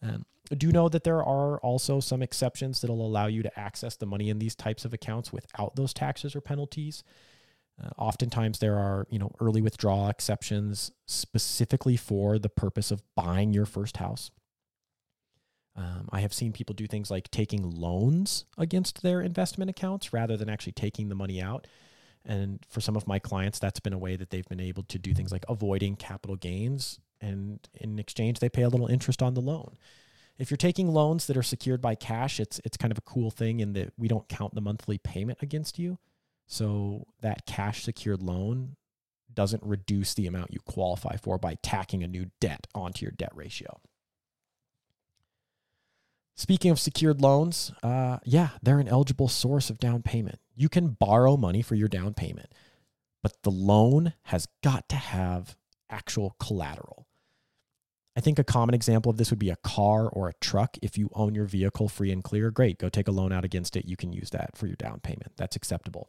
Um, 0.02 0.26
do 0.58 0.74
know 0.74 0.90
that 0.90 1.06
there 1.06 1.24
are 1.24 1.58
also 1.60 2.02
some 2.02 2.22
exceptions 2.22 2.82
that'll 2.82 3.06
allow 3.06 3.28
you 3.28 3.44
to 3.44 3.60
access 3.60 3.96
the 3.96 4.06
money 4.06 4.30
in 4.30 4.40
these 4.40 4.56
types 4.56 4.84
of 4.84 4.94
accounts 4.94 5.32
without 5.32 5.78
those 5.78 5.94
taxes 5.94 6.36
or 6.36 6.42
penalties. 6.42 7.02
Uh, 7.82 7.90
oftentimes, 7.98 8.60
there 8.60 8.78
are 8.78 9.08
you 9.10 9.20
know 9.20 9.32
early 9.40 9.62
withdrawal 9.62 10.10
exceptions 10.10 10.92
specifically 11.06 11.98
for 11.98 12.38
the 12.38 12.50
purpose 12.50 12.92
of 12.92 13.02
buying 13.16 13.54
your 13.54 13.66
first 13.66 13.98
house. 13.98 14.32
Um, 15.76 16.08
I 16.12 16.20
have 16.22 16.34
seen 16.34 16.54
people 16.54 16.76
do 16.76 16.86
things 16.86 17.10
like 17.10 17.32
taking 17.32 17.64
loans 17.64 18.46
against 18.58 19.02
their 19.02 19.22
investment 19.22 19.72
accounts 19.72 20.14
rather 20.14 20.38
than 20.38 20.50
actually 20.50 20.74
taking 20.74 21.10
the 21.10 21.16
money 21.16 21.42
out. 21.42 21.66
And 22.26 22.64
for 22.70 22.80
some 22.80 22.96
of 22.96 23.08
my 23.08 23.20
clients, 23.20 23.60
that's 23.60 23.80
been 23.80 23.94
a 23.94 23.98
way 23.98 24.16
that 24.16 24.30
they've 24.30 24.48
been 24.48 24.60
able 24.60 24.84
to 24.84 25.00
do 25.00 25.14
things 25.14 25.32
like 25.32 25.46
avoiding 25.50 25.96
capital 25.96 26.36
gains. 26.36 27.00
And 27.20 27.60
in 27.74 28.00
exchange, 28.00 28.40
they 28.40 28.50
pay 28.50 28.62
a 28.62 28.70
little 28.70 28.88
interest 28.88 29.22
on 29.22 29.34
the 29.34 29.42
loan. 29.42 29.78
If 30.38 30.50
you're 30.50 30.58
taking 30.58 30.88
loans 30.88 31.28
that 31.28 31.38
are 31.38 31.44
secured 31.44 31.82
by 31.82 31.96
cash, 31.96 32.40
it's 32.40 32.60
it's 32.64 32.78
kind 32.78 32.92
of 32.92 32.98
a 32.98 33.02
cool 33.02 33.30
thing 33.32 33.60
in 33.60 33.74
that 33.74 33.94
we 33.98 34.08
don't 34.08 34.28
count 34.30 34.56
the 34.56 34.62
monthly 34.62 34.98
payment 34.98 35.40
against 35.42 35.78
you. 35.78 35.98
So 36.54 37.08
that 37.22 37.48
cash 37.48 37.82
secured 37.82 38.22
loan 38.22 38.76
doesn't 39.34 39.64
reduce 39.64 40.14
the 40.14 40.28
amount 40.28 40.54
you 40.54 40.60
qualify 40.60 41.16
for 41.16 41.40
by 41.40 41.56
tacking 41.64 42.04
a 42.04 42.08
new 42.08 42.28
debt 42.40 42.68
onto 42.76 43.04
your 43.04 43.12
debt 43.12 43.32
ratio. 43.34 43.82
Speaking 46.36 46.70
of 46.70 46.80
secured 46.80 47.22
loans, 47.22 47.72
uh, 47.82 48.20
yeah, 48.24 48.50
they're 48.62 48.78
an 48.78 48.88
eligible 48.88 49.28
source 49.28 49.72
of 49.72 49.80
down 49.80 50.04
payment. 50.04 50.38
You 50.56 50.70
can 50.70 50.90
borrow 50.90 51.38
money 51.38 51.64
for 51.64 51.74
your 51.74 51.88
down 51.88 52.14
payment, 52.14 52.54
but 53.24 53.42
the 53.42 53.50
loan 53.50 54.14
has 54.26 54.48
got 54.62 54.88
to 54.90 54.96
have 54.96 55.58
actual 55.90 56.36
collateral. 56.40 57.08
I 58.16 58.20
think 58.22 58.38
a 58.38 58.44
common 58.44 58.76
example 58.76 59.10
of 59.10 59.18
this 59.18 59.32
would 59.32 59.40
be 59.40 59.50
a 59.50 59.56
car 59.56 60.08
or 60.08 60.30
a 60.30 60.34
truck. 60.40 60.78
If 60.84 61.00
you 61.00 61.10
own 61.16 61.34
your 61.34 61.46
vehicle 61.46 61.90
free 61.90 62.12
and 62.12 62.24
clear, 62.24 62.52
great, 62.52 62.78
go 62.78 62.90
take 62.90 63.08
a 63.08 63.12
loan 63.12 63.32
out 63.32 63.44
against 63.44 63.76
it. 63.76 63.86
You 63.86 63.98
can 63.98 64.14
use 64.14 64.30
that 64.30 64.56
for 64.56 64.68
your 64.68 64.76
down 64.76 65.00
payment. 65.00 65.32
That's 65.36 65.56
acceptable. 65.56 66.08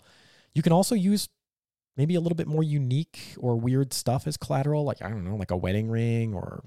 You 0.54 0.62
can 0.62 0.72
also 0.72 0.94
use 0.94 1.28
maybe 1.96 2.14
a 2.14 2.20
little 2.20 2.36
bit 2.36 2.46
more 2.46 2.62
unique 2.62 3.34
or 3.38 3.56
weird 3.56 3.92
stuff 3.92 4.26
as 4.26 4.36
collateral, 4.36 4.84
like 4.84 5.02
I 5.02 5.08
don't 5.08 5.24
know, 5.24 5.36
like 5.36 5.50
a 5.50 5.56
wedding 5.56 5.88
ring 5.90 6.34
or 6.34 6.64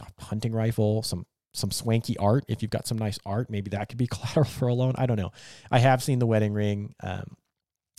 a 0.00 0.24
hunting 0.24 0.52
rifle, 0.52 1.02
some 1.02 1.26
some 1.52 1.70
swanky 1.70 2.16
art. 2.18 2.44
If 2.48 2.62
you've 2.62 2.70
got 2.70 2.86
some 2.86 2.98
nice 2.98 3.18
art, 3.26 3.50
maybe 3.50 3.70
that 3.70 3.88
could 3.88 3.98
be 3.98 4.06
collateral 4.10 4.46
for 4.46 4.68
a 4.68 4.74
loan. 4.74 4.94
I 4.96 5.06
don't 5.06 5.18
know. 5.18 5.32
I 5.70 5.78
have 5.78 6.02
seen 6.02 6.18
the 6.18 6.26
wedding 6.26 6.52
ring 6.52 6.94
um, 7.02 7.36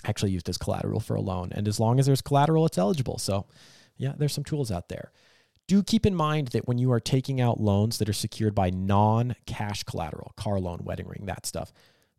actually 0.06 0.32
used 0.32 0.50
as 0.50 0.58
collateral 0.58 1.00
for 1.00 1.16
a 1.16 1.22
loan, 1.22 1.50
and 1.52 1.68
as 1.68 1.80
long 1.80 2.00
as 2.00 2.06
there's 2.06 2.22
collateral, 2.22 2.66
it's 2.66 2.78
eligible. 2.78 3.18
So, 3.18 3.48
yeah, 3.98 4.14
there's 4.18 4.34
some 4.34 4.44
tools 4.44 4.72
out 4.72 4.90
there. 4.90 5.12
Do 5.68 5.84
keep 5.84 6.06
in 6.06 6.16
mind 6.16 6.50
that 6.50 6.68
when 6.68 6.80
you 6.80 6.92
are 6.92 7.00
taking 7.00 7.40
out 7.40 7.62
loans 7.62 7.98
that 8.00 8.10
are 8.10 8.14
secured 8.14 8.56
by 8.56 8.72
non-cash 8.72 9.84
collateral, 9.84 10.34
car 10.36 10.60
loan, 10.60 10.80
wedding 10.84 11.08
ring, 11.08 11.26
that 11.28 11.46
stuff, 11.46 11.72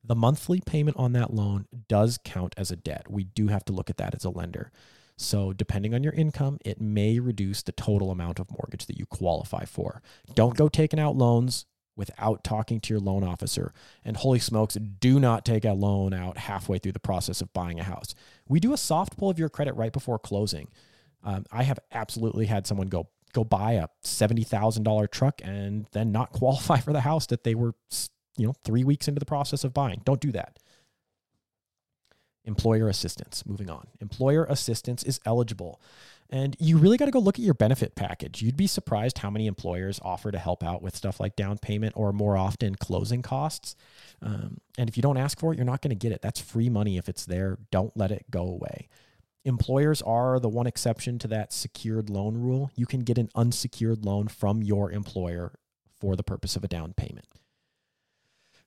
the 0.04 0.14
monthly 0.14 0.60
payment 0.60 0.96
on 0.96 1.12
that 1.12 1.32
loan 1.32 1.66
does 1.88 2.18
count 2.24 2.54
as 2.56 2.70
a 2.70 2.76
debt. 2.76 3.10
We 3.10 3.24
do 3.24 3.48
have 3.48 3.64
to 3.66 3.72
look 3.72 3.90
at 3.90 3.98
that 3.98 4.14
as 4.14 4.24
a 4.24 4.30
lender. 4.30 4.70
So, 5.16 5.52
depending 5.52 5.94
on 5.94 6.02
your 6.02 6.14
income, 6.14 6.58
it 6.64 6.80
may 6.80 7.20
reduce 7.20 7.62
the 7.62 7.72
total 7.72 8.10
amount 8.10 8.40
of 8.40 8.50
mortgage 8.50 8.86
that 8.86 8.98
you 8.98 9.06
qualify 9.06 9.64
for. 9.64 10.02
Don't 10.34 10.56
go 10.56 10.68
taking 10.68 10.98
out 10.98 11.16
loans 11.16 11.66
without 11.94 12.42
talking 12.42 12.80
to 12.80 12.94
your 12.94 13.00
loan 13.00 13.22
officer. 13.22 13.72
And 14.04 14.16
holy 14.16 14.38
smokes, 14.38 14.74
do 14.74 15.20
not 15.20 15.44
take 15.44 15.64
a 15.64 15.72
loan 15.72 16.14
out 16.14 16.38
halfway 16.38 16.78
through 16.78 16.92
the 16.92 16.98
process 16.98 17.40
of 17.40 17.52
buying 17.52 17.78
a 17.78 17.84
house. 17.84 18.14
We 18.48 18.60
do 18.60 18.72
a 18.72 18.78
soft 18.78 19.16
pull 19.16 19.30
of 19.30 19.38
your 19.38 19.50
credit 19.50 19.74
right 19.74 19.92
before 19.92 20.18
closing. 20.18 20.68
Um, 21.22 21.44
I 21.52 21.62
have 21.64 21.78
absolutely 21.92 22.46
had 22.46 22.66
someone 22.66 22.88
go 22.88 23.08
go 23.32 23.44
buy 23.44 23.72
a 23.72 23.88
seventy 24.02 24.42
thousand 24.44 24.82
dollar 24.82 25.06
truck 25.06 25.40
and 25.44 25.86
then 25.92 26.12
not 26.12 26.32
qualify 26.32 26.78
for 26.78 26.92
the 26.92 27.02
house 27.02 27.26
that 27.26 27.44
they 27.44 27.54
were 27.54 27.74
you 28.36 28.46
know, 28.46 28.54
three 28.64 28.84
weeks 28.84 29.08
into 29.08 29.18
the 29.18 29.26
process 29.26 29.64
of 29.64 29.74
buying. 29.74 30.02
Don't 30.04 30.20
do 30.20 30.32
that. 30.32 30.58
Employer 32.44 32.88
assistance, 32.88 33.44
moving 33.46 33.70
on. 33.70 33.86
Employer 34.00 34.44
assistance 34.44 35.04
is 35.04 35.20
eligible. 35.24 35.80
And 36.28 36.56
you 36.58 36.78
really 36.78 36.96
got 36.96 37.04
to 37.04 37.10
go 37.10 37.18
look 37.18 37.38
at 37.38 37.44
your 37.44 37.54
benefit 37.54 37.94
package. 37.94 38.40
You'd 38.42 38.56
be 38.56 38.66
surprised 38.66 39.18
how 39.18 39.30
many 39.30 39.46
employers 39.46 40.00
offer 40.02 40.32
to 40.32 40.38
help 40.38 40.64
out 40.64 40.82
with 40.82 40.96
stuff 40.96 41.20
like 41.20 41.36
down 41.36 41.58
payment 41.58 41.92
or 41.94 42.12
more 42.12 42.36
often 42.36 42.74
closing 42.74 43.20
costs. 43.20 43.76
Um, 44.22 44.58
and 44.78 44.88
if 44.88 44.96
you 44.96 45.02
don't 45.02 45.18
ask 45.18 45.38
for 45.38 45.52
it, 45.52 45.56
you're 45.56 45.66
not 45.66 45.82
going 45.82 45.90
to 45.90 45.94
get 45.94 46.10
it. 46.10 46.22
That's 46.22 46.40
free 46.40 46.70
money 46.70 46.96
if 46.96 47.08
it's 47.08 47.26
there. 47.26 47.58
Don't 47.70 47.94
let 47.96 48.10
it 48.10 48.24
go 48.30 48.48
away. 48.48 48.88
Employers 49.44 50.00
are 50.02 50.40
the 50.40 50.48
one 50.48 50.66
exception 50.66 51.18
to 51.18 51.28
that 51.28 51.52
secured 51.52 52.08
loan 52.08 52.38
rule. 52.38 52.70
You 52.76 52.86
can 52.86 53.00
get 53.00 53.18
an 53.18 53.28
unsecured 53.34 54.04
loan 54.04 54.28
from 54.28 54.62
your 54.62 54.90
employer 54.90 55.52
for 56.00 56.16
the 56.16 56.22
purpose 56.22 56.56
of 56.56 56.64
a 56.64 56.68
down 56.68 56.94
payment. 56.94 57.26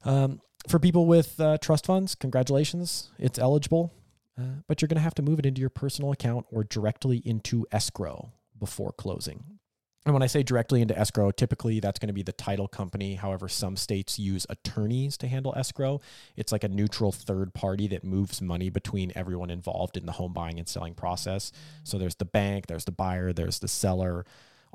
Um, 0.05 0.41
for 0.69 0.79
people 0.79 1.05
with 1.05 1.39
uh, 1.39 1.57
trust 1.57 1.85
funds, 1.85 2.15
congratulations, 2.15 3.09
it's 3.19 3.37
eligible, 3.37 3.93
uh, 4.39 4.61
but 4.67 4.81
you're 4.81 4.87
going 4.87 4.97
to 4.97 5.01
have 5.01 5.15
to 5.15 5.21
move 5.21 5.39
it 5.39 5.45
into 5.45 5.61
your 5.61 5.69
personal 5.69 6.11
account 6.11 6.45
or 6.51 6.63
directly 6.63 7.17
into 7.25 7.65
escrow 7.71 8.31
before 8.59 8.91
closing. 8.91 9.43
And 10.05 10.13
when 10.13 10.21
I 10.21 10.27
say 10.27 10.43
directly 10.43 10.83
into 10.83 10.97
escrow, 10.97 11.31
typically 11.31 11.79
that's 11.79 11.97
going 11.97 12.09
to 12.09 12.13
be 12.13 12.21
the 12.21 12.31
title 12.31 12.67
company. 12.67 13.15
However, 13.15 13.49
some 13.49 13.75
states 13.75 14.19
use 14.19 14.45
attorneys 14.49 15.17
to 15.17 15.27
handle 15.27 15.53
escrow. 15.57 15.99
It's 16.35 16.51
like 16.51 16.63
a 16.63 16.67
neutral 16.69 17.11
third 17.11 17.55
party 17.55 17.87
that 17.87 18.03
moves 18.03 18.39
money 18.39 18.69
between 18.69 19.11
everyone 19.15 19.49
involved 19.49 19.97
in 19.97 20.05
the 20.05 20.11
home 20.11 20.31
buying 20.31 20.59
and 20.59 20.67
selling 20.67 20.93
process. 20.93 21.51
So 21.83 21.97
there's 21.97 22.15
the 22.15 22.25
bank, 22.25 22.67
there's 22.67 22.85
the 22.85 22.91
buyer, 22.91 23.33
there's 23.33 23.57
the 23.57 23.67
seller 23.67 24.25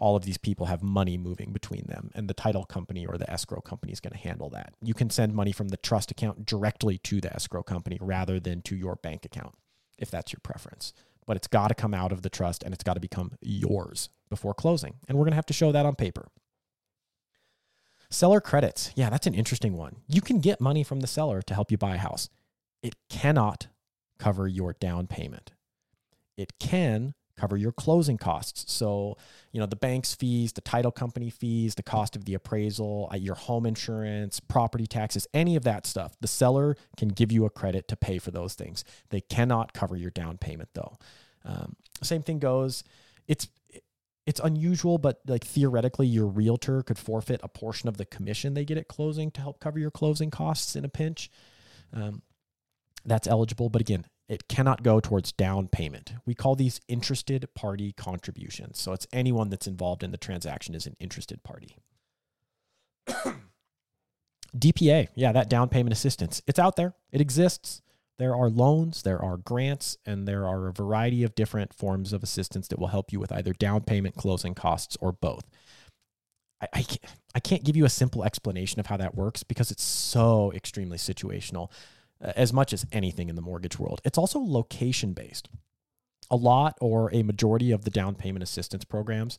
all 0.00 0.16
of 0.16 0.24
these 0.24 0.38
people 0.38 0.66
have 0.66 0.82
money 0.82 1.18
moving 1.18 1.52
between 1.52 1.84
them 1.86 2.10
and 2.14 2.26
the 2.26 2.34
title 2.34 2.64
company 2.64 3.06
or 3.06 3.18
the 3.18 3.30
escrow 3.30 3.60
company 3.60 3.92
is 3.92 4.00
going 4.00 4.14
to 4.14 4.18
handle 4.18 4.48
that. 4.48 4.72
You 4.80 4.94
can 4.94 5.10
send 5.10 5.34
money 5.34 5.52
from 5.52 5.68
the 5.68 5.76
trust 5.76 6.10
account 6.10 6.46
directly 6.46 6.96
to 6.98 7.20
the 7.20 7.32
escrow 7.32 7.62
company 7.62 7.98
rather 8.00 8.40
than 8.40 8.62
to 8.62 8.74
your 8.74 8.96
bank 8.96 9.26
account 9.26 9.54
if 9.98 10.10
that's 10.10 10.32
your 10.32 10.40
preference. 10.42 10.94
But 11.26 11.36
it's 11.36 11.46
got 11.46 11.68
to 11.68 11.74
come 11.74 11.92
out 11.92 12.12
of 12.12 12.22
the 12.22 12.30
trust 12.30 12.62
and 12.62 12.72
it's 12.72 12.82
got 12.82 12.94
to 12.94 13.00
become 13.00 13.32
yours 13.42 14.08
before 14.30 14.54
closing 14.54 14.94
and 15.06 15.18
we're 15.18 15.24
going 15.24 15.32
to 15.32 15.36
have 15.36 15.46
to 15.46 15.52
show 15.52 15.70
that 15.70 15.84
on 15.84 15.94
paper. 15.94 16.28
Seller 18.08 18.40
credits. 18.40 18.92
Yeah 18.96 19.10
that's 19.10 19.26
an 19.26 19.34
interesting 19.34 19.76
one. 19.76 19.96
You 20.08 20.22
can 20.22 20.40
get 20.40 20.62
money 20.62 20.82
from 20.82 21.00
the 21.00 21.06
seller 21.06 21.42
to 21.42 21.54
help 21.54 21.70
you 21.70 21.76
buy 21.76 21.96
a 21.96 21.98
house. 21.98 22.30
It 22.82 22.96
cannot 23.10 23.66
cover 24.18 24.48
your 24.48 24.72
down 24.72 25.06
payment. 25.06 25.52
It 26.38 26.58
can 26.58 27.12
cover 27.40 27.56
your 27.56 27.72
closing 27.72 28.18
costs. 28.18 28.70
So, 28.72 29.16
you 29.52 29.60
know, 29.60 29.66
the 29.66 29.76
bank's 29.76 30.14
fees, 30.14 30.52
the 30.52 30.60
title 30.60 30.92
company 30.92 31.30
fees, 31.30 31.74
the 31.74 31.82
cost 31.82 32.14
of 32.16 32.26
the 32.26 32.34
appraisal, 32.34 33.08
uh, 33.12 33.16
your 33.16 33.34
home 33.34 33.64
insurance, 33.64 34.40
property 34.40 34.86
taxes, 34.86 35.26
any 35.32 35.56
of 35.56 35.64
that 35.64 35.86
stuff. 35.86 36.16
The 36.20 36.28
seller 36.28 36.76
can 36.96 37.08
give 37.08 37.32
you 37.32 37.46
a 37.46 37.50
credit 37.50 37.88
to 37.88 37.96
pay 37.96 38.18
for 38.18 38.30
those 38.30 38.54
things. 38.54 38.84
They 39.08 39.20
cannot 39.20 39.72
cover 39.72 39.96
your 39.96 40.10
down 40.10 40.38
payment 40.38 40.68
though. 40.74 40.98
Um, 41.44 41.76
same 42.02 42.22
thing 42.22 42.38
goes. 42.38 42.84
It's 43.26 43.48
it's 44.26 44.40
unusual, 44.40 44.98
but 44.98 45.20
like 45.26 45.44
theoretically, 45.44 46.06
your 46.06 46.26
realtor 46.26 46.82
could 46.82 46.98
forfeit 46.98 47.40
a 47.42 47.48
portion 47.48 47.88
of 47.88 47.96
the 47.96 48.04
commission 48.04 48.54
they 48.54 48.64
get 48.64 48.78
at 48.78 48.86
closing 48.86 49.30
to 49.32 49.40
help 49.40 49.58
cover 49.60 49.78
your 49.78 49.90
closing 49.90 50.30
costs 50.30 50.76
in 50.76 50.84
a 50.84 50.88
pinch. 50.88 51.30
Um, 51.92 52.22
that's 53.04 53.26
eligible, 53.26 53.70
but 53.70 53.80
again, 53.80 54.04
it 54.30 54.46
cannot 54.46 54.84
go 54.84 55.00
towards 55.00 55.32
down 55.32 55.66
payment. 55.66 56.12
We 56.24 56.36
call 56.36 56.54
these 56.54 56.80
interested 56.86 57.52
party 57.54 57.92
contributions. 57.92 58.78
So 58.78 58.92
it's 58.92 59.08
anyone 59.12 59.50
that's 59.50 59.66
involved 59.66 60.04
in 60.04 60.12
the 60.12 60.16
transaction 60.16 60.72
is 60.76 60.86
an 60.86 60.96
interested 61.00 61.42
party. 61.42 61.74
DPA, 64.56 65.08
yeah, 65.16 65.32
that 65.32 65.50
down 65.50 65.68
payment 65.68 65.92
assistance. 65.92 66.42
It's 66.46 66.60
out 66.60 66.76
there. 66.76 66.94
It 67.10 67.20
exists. 67.20 67.82
There 68.18 68.36
are 68.36 68.48
loans, 68.48 69.02
there 69.02 69.20
are 69.20 69.36
grants, 69.36 69.96
and 70.06 70.28
there 70.28 70.46
are 70.46 70.68
a 70.68 70.72
variety 70.72 71.24
of 71.24 71.34
different 71.34 71.74
forms 71.74 72.12
of 72.12 72.22
assistance 72.22 72.68
that 72.68 72.78
will 72.78 72.88
help 72.88 73.12
you 73.12 73.18
with 73.18 73.32
either 73.32 73.52
down 73.52 73.80
payment, 73.80 74.14
closing 74.14 74.54
costs, 74.54 74.96
or 75.00 75.10
both. 75.10 75.44
I, 76.60 76.68
I, 76.72 76.82
can't, 76.82 77.02
can't 77.42 77.64
give 77.64 77.76
you 77.76 77.84
a 77.84 77.90
simple 77.90 78.22
explanation 78.22 78.78
of 78.78 78.86
how 78.86 78.96
that 78.98 79.16
works 79.16 79.42
because 79.42 79.72
it's 79.72 79.82
so 79.82 80.52
extremely 80.54 80.98
situational, 80.98 81.70
Uh, 82.22 82.32
as 82.36 82.52
much 82.52 82.72
as 82.72 82.86
anything 82.92 83.28
in 83.30 83.36
the 83.36 83.42
mortgage 83.42 83.78
world. 83.78 84.00
It's 84.04 84.18
also 84.18 84.40
location 84.40 85.14
based. 85.14 85.48
A 86.30 86.36
lot 86.36 86.76
or 86.80 87.12
a 87.14 87.22
majority 87.22 87.72
of 87.72 87.84
the 87.84 87.90
down 87.90 88.14
payment 88.14 88.42
assistance 88.42 88.84
programs 88.84 89.38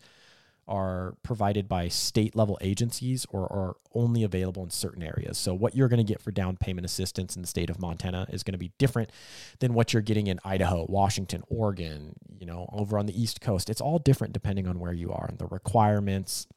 are 0.67 1.15
provided 1.21 1.67
by 1.67 1.87
state 1.87 2.35
level 2.35 2.57
agencies 2.61 3.25
or 3.29 3.41
are 3.51 3.75
only 3.93 4.23
available 4.23 4.63
in 4.63 4.69
certain 4.69 5.03
areas. 5.03 5.37
So, 5.37 5.53
what 5.53 5.75
you're 5.75 5.89
going 5.89 6.05
to 6.05 6.11
get 6.11 6.21
for 6.21 6.31
down 6.31 6.57
payment 6.57 6.85
assistance 6.85 7.35
in 7.35 7.41
the 7.41 7.47
state 7.47 7.69
of 7.69 7.79
Montana 7.79 8.25
is 8.29 8.41
going 8.41 8.53
to 8.53 8.59
be 8.59 8.71
different 8.77 9.11
than 9.59 9.73
what 9.73 9.93
you're 9.93 10.01
getting 10.01 10.27
in 10.27 10.39
Idaho, 10.43 10.85
Washington, 10.89 11.43
Oregon, 11.49 12.13
you 12.39 12.45
know, 12.45 12.67
over 12.73 12.97
on 12.97 13.05
the 13.05 13.19
East 13.19 13.41
Coast. 13.41 13.69
It's 13.69 13.81
all 13.81 13.99
different 13.99 14.33
depending 14.33 14.67
on 14.67 14.79
where 14.79 14.93
you 14.93 15.11
are 15.11 15.27
and 15.29 15.37
the 15.37 15.47
requirements, 15.47 16.47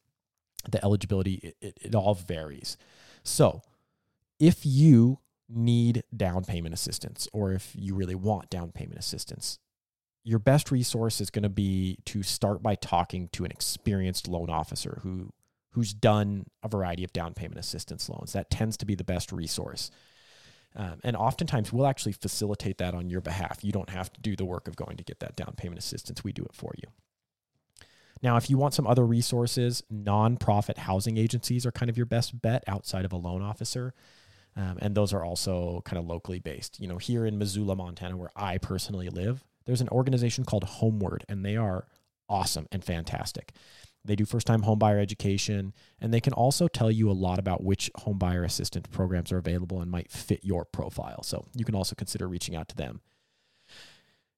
the 0.71 0.83
eligibility, 0.83 1.35
it, 1.35 1.57
it, 1.61 1.79
it 1.83 1.95
all 1.95 2.15
varies. 2.15 2.77
So, 3.23 3.63
if 4.39 4.65
you 4.65 5.19
need 5.49 6.03
down 6.17 6.45
payment 6.45 6.75
assistance 6.75 7.29
or 7.33 7.53
if 7.53 7.73
you 7.75 7.95
really 7.95 8.15
want 8.15 8.51
down 8.51 8.73
payment 8.73 8.99
assistance, 8.99 9.59
your 10.23 10.39
best 10.39 10.71
resource 10.71 11.21
is 11.21 11.31
going 11.31 11.43
to 11.43 11.51
be 11.51 11.99
to 12.07 12.23
start 12.23 12.63
by 12.63 12.75
talking 12.75 13.29
to 13.33 13.45
an 13.45 13.51
experienced 13.51 14.27
loan 14.27 14.49
officer 14.49 15.01
who 15.03 15.31
who's 15.73 15.93
done 15.93 16.47
a 16.63 16.69
variety 16.69 17.03
of 17.03 17.13
down 17.13 17.35
payment 17.35 17.59
assistance 17.59 18.09
loans. 18.09 18.33
That 18.33 18.49
tends 18.49 18.77
to 18.77 18.87
be 18.87 18.95
the 18.95 19.05
best 19.05 19.33
resource. 19.33 19.91
Um, 20.77 21.01
and 21.03 21.17
oftentimes 21.17 21.73
we'll 21.73 21.87
actually 21.87 22.13
facilitate 22.13 22.79
that 22.79 22.95
on 22.95 23.11
your 23.11 23.21
behalf. 23.21 23.59
You 23.63 23.73
don't 23.73 23.91
have 23.91 24.13
to 24.13 24.21
do 24.21 24.37
the 24.37 24.45
work 24.45 24.69
of 24.69 24.77
going 24.77 24.97
to 24.97 25.05
get 25.05 25.19
that 25.21 25.37
down 25.37 25.55
payment 25.57 25.79
assistance. 25.81 26.23
We 26.23 26.33
do 26.33 26.45
it 26.45 26.55
for 26.55 26.73
you. 26.77 26.91
Now, 28.23 28.37
if 28.37 28.49
you 28.49 28.57
want 28.57 28.75
some 28.75 28.87
other 28.87 29.05
resources, 29.05 29.83
nonprofit 29.93 30.79
housing 30.79 31.19
agencies 31.19 31.67
are 31.67 31.73
kind 31.73 31.91
of 31.91 31.97
your 31.97 32.07
best 32.07 32.41
bet 32.41 32.65
outside 32.67 33.05
of 33.05 33.13
a 33.13 33.17
loan 33.17 33.43
officer. 33.43 33.95
Um, 34.57 34.79
and 34.81 34.95
those 34.95 35.13
are 35.13 35.25
also 35.25 35.83
kind 35.85 35.99
of 35.99 36.07
locally 36.07 36.39
based. 36.39 36.81
You 36.81 36.87
know, 36.87 36.99
here 36.99 37.27
in 37.27 37.39
Missoula, 37.39 37.75
Montana, 37.75 38.17
where 38.17 38.31
I 38.37 38.59
personally 38.59 39.09
live, 39.09 39.45
there's 39.67 39.81
an 39.81 39.89
organization 39.89 40.45
called 40.45 40.65
Homeward, 40.65 41.25
and 41.29 41.45
they 41.45 41.57
are 41.57 41.87
awesome 42.29 42.67
and 42.71 42.85
fantastic. 42.85 43.53
They 44.05 44.17
do 44.17 44.27
first 44.27 44.47
time 44.47 44.63
homebuyer 44.63 45.01
education, 45.01 45.73
and 45.99 46.13
they 46.13 46.21
can 46.21 46.35
also 46.35 46.69
tell 46.69 46.91
you 46.91 47.11
a 47.11 47.13
lot 47.13 47.39
about 47.39 47.65
which 47.65 47.91
homebuyer 48.01 48.45
assistance 48.45 48.87
programs 48.91 49.33
are 49.33 49.39
available 49.39 49.81
and 49.81 49.91
might 49.91 50.13
fit 50.13 50.45
your 50.45 50.65
profile. 50.65 51.23
So 51.23 51.47
you 51.55 51.65
can 51.65 51.75
also 51.75 51.95
consider 51.95 52.29
reaching 52.29 52.55
out 52.55 52.69
to 52.69 52.77
them. 52.77 53.01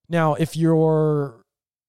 Now, 0.09 0.35
if 0.35 0.57
you're 0.57 1.45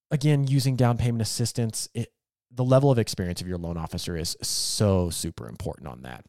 again 0.10 0.48
using 0.48 0.76
down 0.76 0.98
payment 0.98 1.22
assistance, 1.22 1.88
it, 1.94 2.12
the 2.52 2.64
level 2.64 2.90
of 2.90 2.98
experience 2.98 3.42
of 3.42 3.48
your 3.48 3.60
loan 3.60 3.78
officer 3.78 4.18
is 4.18 4.36
so 4.42 5.12
super 5.12 5.48
important 5.48 5.88
on 5.88 6.02
that. 6.02 6.26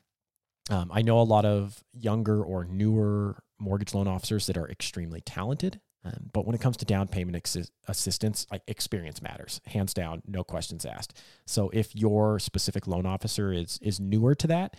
Um, 0.71 0.91
I 0.93 1.03
know 1.03 1.21
a 1.21 1.23
lot 1.23 1.45
of 1.45 1.83
younger 1.93 2.43
or 2.43 2.65
newer 2.65 3.43
mortgage 3.59 3.95
loan 3.95 4.07
officers 4.07 4.47
that 4.47 4.57
are 4.57 4.69
extremely 4.69 5.21
talented 5.21 5.81
um, 6.05 6.31
but 6.33 6.47
when 6.47 6.55
it 6.55 6.61
comes 6.61 6.77
to 6.79 6.85
down 6.85 7.09
payment 7.09 7.37
ex- 7.37 7.71
assistance, 7.89 8.47
like 8.51 8.63
experience 8.67 9.21
matters, 9.21 9.61
hands 9.67 9.93
down, 9.93 10.23
no 10.27 10.45
questions 10.45 10.85
asked. 10.85 11.19
So 11.47 11.71
if 11.73 11.95
your 11.95 12.39
specific 12.39 12.87
loan 12.87 13.05
officer 13.05 13.53
is 13.53 13.79
is 13.83 13.99
newer 13.99 14.35
to 14.37 14.47
that, 14.47 14.77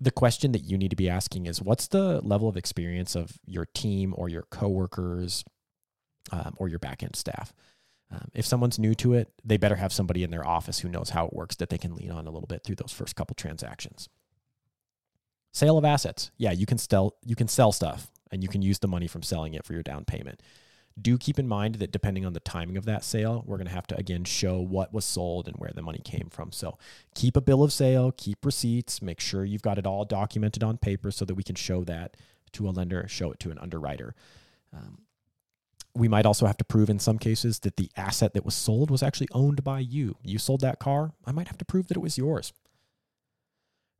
the 0.00 0.12
question 0.12 0.52
that 0.52 0.60
you 0.64 0.78
need 0.78 0.90
to 0.90 0.96
be 0.96 1.08
asking 1.08 1.46
is, 1.46 1.60
what's 1.60 1.88
the 1.88 2.20
level 2.22 2.48
of 2.48 2.56
experience 2.56 3.14
of 3.16 3.38
your 3.44 3.66
team 3.74 4.14
or 4.16 4.28
your 4.28 4.42
coworkers 4.50 5.44
um, 6.30 6.54
or 6.58 6.68
your 6.68 6.78
backend 6.78 7.16
staff? 7.16 7.52
Um, 8.10 8.28
if 8.34 8.46
someone's 8.46 8.78
new 8.78 8.94
to 8.96 9.14
it, 9.14 9.32
they 9.44 9.56
better 9.56 9.76
have 9.76 9.92
somebody 9.92 10.22
in 10.22 10.30
their 10.30 10.46
office 10.46 10.78
who 10.78 10.88
knows 10.88 11.10
how 11.10 11.26
it 11.26 11.32
works 11.32 11.56
that 11.56 11.70
they 11.70 11.78
can 11.78 11.94
lean 11.94 12.12
on 12.12 12.26
a 12.26 12.30
little 12.30 12.46
bit 12.46 12.62
through 12.62 12.76
those 12.76 12.92
first 12.92 13.16
couple 13.16 13.34
transactions. 13.34 14.08
Sale 15.54 15.78
of 15.78 15.84
assets, 15.84 16.32
yeah, 16.36 16.50
you 16.50 16.66
can 16.66 16.78
sell 16.78 17.14
you 17.24 17.36
can 17.36 17.46
sell 17.46 17.70
stuff 17.70 18.10
and 18.32 18.42
you 18.42 18.48
can 18.48 18.60
use 18.60 18.80
the 18.80 18.88
money 18.88 19.06
from 19.06 19.22
selling 19.22 19.54
it 19.54 19.64
for 19.64 19.72
your 19.72 19.84
down 19.84 20.04
payment. 20.04 20.42
Do 21.00 21.16
keep 21.16 21.38
in 21.38 21.46
mind 21.46 21.76
that 21.76 21.92
depending 21.92 22.26
on 22.26 22.32
the 22.32 22.40
timing 22.40 22.76
of 22.76 22.86
that 22.86 23.04
sale, 23.04 23.44
we're 23.46 23.56
going 23.56 23.68
to 23.68 23.72
have 23.72 23.86
to 23.86 23.96
again 23.96 24.24
show 24.24 24.58
what 24.58 24.92
was 24.92 25.04
sold 25.04 25.46
and 25.46 25.56
where 25.56 25.70
the 25.72 25.80
money 25.80 26.00
came 26.04 26.28
from. 26.28 26.50
So 26.50 26.76
keep 27.14 27.36
a 27.36 27.40
bill 27.40 27.62
of 27.62 27.72
sale, 27.72 28.10
keep 28.16 28.44
receipts, 28.44 29.00
make 29.00 29.20
sure 29.20 29.44
you've 29.44 29.62
got 29.62 29.78
it 29.78 29.86
all 29.86 30.04
documented 30.04 30.64
on 30.64 30.76
paper 30.76 31.12
so 31.12 31.24
that 31.24 31.36
we 31.36 31.44
can 31.44 31.54
show 31.54 31.84
that 31.84 32.16
to 32.54 32.68
a 32.68 32.70
lender, 32.70 33.06
show 33.06 33.30
it 33.30 33.38
to 33.40 33.52
an 33.52 33.58
underwriter. 33.60 34.16
Um, 34.72 35.02
we 35.94 36.08
might 36.08 36.26
also 36.26 36.46
have 36.46 36.56
to 36.56 36.64
prove 36.64 36.90
in 36.90 36.98
some 36.98 37.18
cases 37.18 37.60
that 37.60 37.76
the 37.76 37.92
asset 37.96 38.34
that 38.34 38.44
was 38.44 38.56
sold 38.56 38.90
was 38.90 39.04
actually 39.04 39.28
owned 39.30 39.62
by 39.62 39.78
you. 39.78 40.16
You 40.24 40.40
sold 40.40 40.62
that 40.62 40.80
car, 40.80 41.12
I 41.24 41.30
might 41.30 41.46
have 41.46 41.58
to 41.58 41.64
prove 41.64 41.86
that 41.86 41.96
it 41.96 42.00
was 42.00 42.18
yours. 42.18 42.52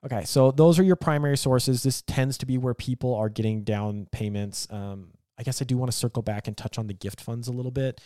Okay, 0.04 0.24
so 0.24 0.50
those 0.50 0.78
are 0.78 0.82
your 0.82 0.96
primary 0.96 1.36
sources. 1.36 1.82
This 1.82 2.02
tends 2.02 2.36
to 2.38 2.46
be 2.46 2.58
where 2.58 2.74
people 2.74 3.14
are 3.14 3.30
getting 3.30 3.64
down 3.64 4.06
payments. 4.12 4.66
Um, 4.70 5.12
I 5.38 5.42
guess 5.42 5.62
I 5.62 5.64
do 5.64 5.78
want 5.78 5.90
to 5.90 5.96
circle 5.96 6.22
back 6.22 6.46
and 6.46 6.56
touch 6.56 6.78
on 6.78 6.86
the 6.86 6.94
gift 6.94 7.20
funds 7.20 7.48
a 7.48 7.52
little 7.52 7.70
bit. 7.70 8.00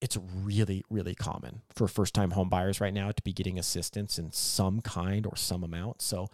It's 0.00 0.16
really, 0.16 0.84
really 0.88 1.14
common 1.14 1.62
for 1.74 1.88
first 1.88 2.14
time 2.14 2.30
home 2.30 2.48
buyers 2.48 2.80
right 2.80 2.94
now 2.94 3.10
to 3.10 3.22
be 3.22 3.32
getting 3.32 3.58
assistance 3.58 4.18
in 4.18 4.30
some 4.30 4.80
kind 4.80 5.26
or 5.26 5.36
some 5.36 5.64
amount. 5.64 6.02
So, 6.02 6.28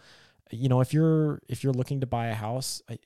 you 0.51 0.69
know, 0.69 0.81
if 0.81 0.93
you're 0.93 1.39
if 1.47 1.63
you're 1.63 1.73
looking 1.73 2.01
to 2.01 2.05
buy 2.05 2.27
a 2.27 2.35
house, 2.35 2.81
I, 2.89 2.99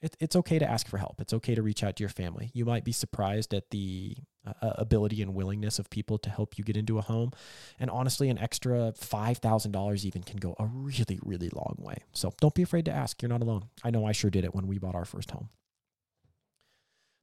it, 0.00 0.16
it's 0.20 0.36
okay 0.36 0.58
to 0.58 0.68
ask 0.68 0.86
for 0.86 0.98
help. 0.98 1.20
It's 1.20 1.32
okay 1.32 1.54
to 1.54 1.62
reach 1.62 1.82
out 1.82 1.96
to 1.96 2.02
your 2.02 2.10
family. 2.10 2.50
You 2.54 2.64
might 2.64 2.84
be 2.84 2.92
surprised 2.92 3.52
at 3.52 3.70
the 3.70 4.16
uh, 4.46 4.52
ability 4.76 5.20
and 5.22 5.34
willingness 5.34 5.78
of 5.78 5.90
people 5.90 6.18
to 6.18 6.30
help 6.30 6.56
you 6.56 6.64
get 6.64 6.76
into 6.76 6.98
a 6.98 7.02
home. 7.02 7.32
And 7.80 7.90
honestly, 7.90 8.28
an 8.28 8.38
extra 8.38 8.92
$5,000 8.98 10.04
even 10.04 10.22
can 10.22 10.36
go 10.36 10.54
a 10.58 10.66
really, 10.66 11.18
really 11.22 11.50
long 11.50 11.76
way. 11.78 12.04
So 12.12 12.32
don't 12.40 12.54
be 12.54 12.62
afraid 12.62 12.84
to 12.84 12.92
ask. 12.92 13.20
You're 13.20 13.28
not 13.28 13.42
alone. 13.42 13.64
I 13.82 13.90
know 13.90 14.06
I 14.06 14.12
sure 14.12 14.30
did 14.30 14.44
it 14.44 14.54
when 14.54 14.66
we 14.66 14.78
bought 14.78 14.94
our 14.94 15.04
first 15.04 15.32
home. 15.32 15.48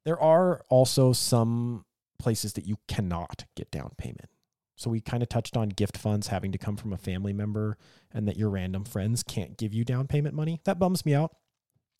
There 0.03 0.19
are 0.19 0.61
also 0.69 1.13
some 1.13 1.85
places 2.19 2.53
that 2.53 2.67
you 2.67 2.77
cannot 2.87 3.45
get 3.55 3.71
down 3.71 3.91
payment. 3.97 4.29
So 4.75 4.89
we 4.89 4.99
kind 4.99 5.23
of 5.23 5.29
touched 5.29 5.55
on 5.55 5.69
gift 5.69 5.97
funds 5.97 6.27
having 6.27 6.51
to 6.51 6.57
come 6.57 6.75
from 6.75 6.91
a 6.91 6.97
family 6.97 7.31
member 7.31 7.77
and 8.13 8.27
that 8.27 8.37
your 8.37 8.49
random 8.49 8.83
friends 8.83 9.23
can't 9.23 9.57
give 9.57 9.73
you 9.73 9.85
down 9.85 10.07
payment 10.07 10.35
money. 10.35 10.59
That 10.65 10.79
bums 10.79 11.05
me 11.05 11.13
out. 11.15 11.33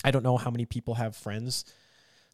I 0.04 0.12
don't 0.12 0.24
know 0.24 0.38
how 0.38 0.52
many 0.52 0.66
people 0.66 0.96
have 0.96 1.16
friends 1.16 1.66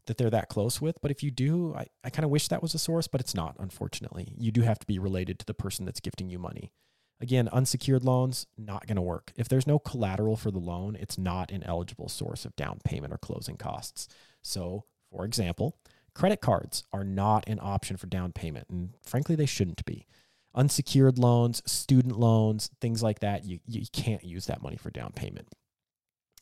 that 0.06 0.18
they're 0.18 0.30
that 0.30 0.50
close 0.50 0.82
with. 0.82 1.00
But 1.02 1.12
if 1.12 1.24
you 1.24 1.32
do, 1.32 1.76
I, 1.76 1.88
I 2.04 2.10
kind 2.10 2.26
of 2.26 2.32
wish 2.32 2.48
that 2.48 2.62
was 2.62 2.74
a 2.74 2.80
source, 2.80 3.08
but 3.08 3.22
it's 3.22 3.36
not, 3.36 3.56
unfortunately. 3.60 4.34
You 4.38 4.52
do 4.52 4.62
have 4.62 4.80
to 4.80 4.88
be 4.88 5.00
related 5.00 5.40
to 5.40 5.46
the 5.46 5.54
person 5.54 5.86
that's 5.86 6.00
gifting 6.00 6.30
you 6.30 6.40
money. 6.40 6.72
Again, 7.20 7.48
unsecured 7.50 8.04
loans, 8.04 8.48
not 8.58 8.88
going 8.88 8.96
to 8.96 9.02
work. 9.02 9.32
If 9.38 9.48
there's 9.48 9.68
no 9.68 9.78
collateral 9.78 10.36
for 10.36 10.50
the 10.50 10.60
loan, 10.60 10.98
it's 11.00 11.20
not 11.20 11.52
an 11.52 11.64
eligible 11.64 12.10
source 12.10 12.46
of 12.46 12.56
down 12.56 12.80
payment 12.84 13.14
or 13.14 13.18
closing 13.18 13.58
costs. 13.58 14.08
So, 14.42 14.86
for 15.12 15.24
example, 15.24 15.78
credit 16.16 16.42
cards 16.42 16.84
are 16.92 17.04
not 17.04 17.48
an 17.48 17.60
option 17.62 17.96
for 17.96 18.08
down 18.08 18.32
payment, 18.32 18.68
and 18.72 18.96
frankly, 19.04 19.36
they 19.36 19.46
shouldn't 19.46 19.86
be. 19.86 20.08
Unsecured 20.56 21.20
loans, 21.20 21.62
student 21.72 22.20
loans, 22.20 22.72
things 22.82 23.04
like 23.04 23.20
that, 23.20 23.46
you, 23.46 23.60
you 23.68 23.86
can't 23.94 24.24
use 24.24 24.48
that 24.48 24.64
money 24.64 24.76
for 24.76 24.90
down 24.90 25.12
payment 25.12 25.48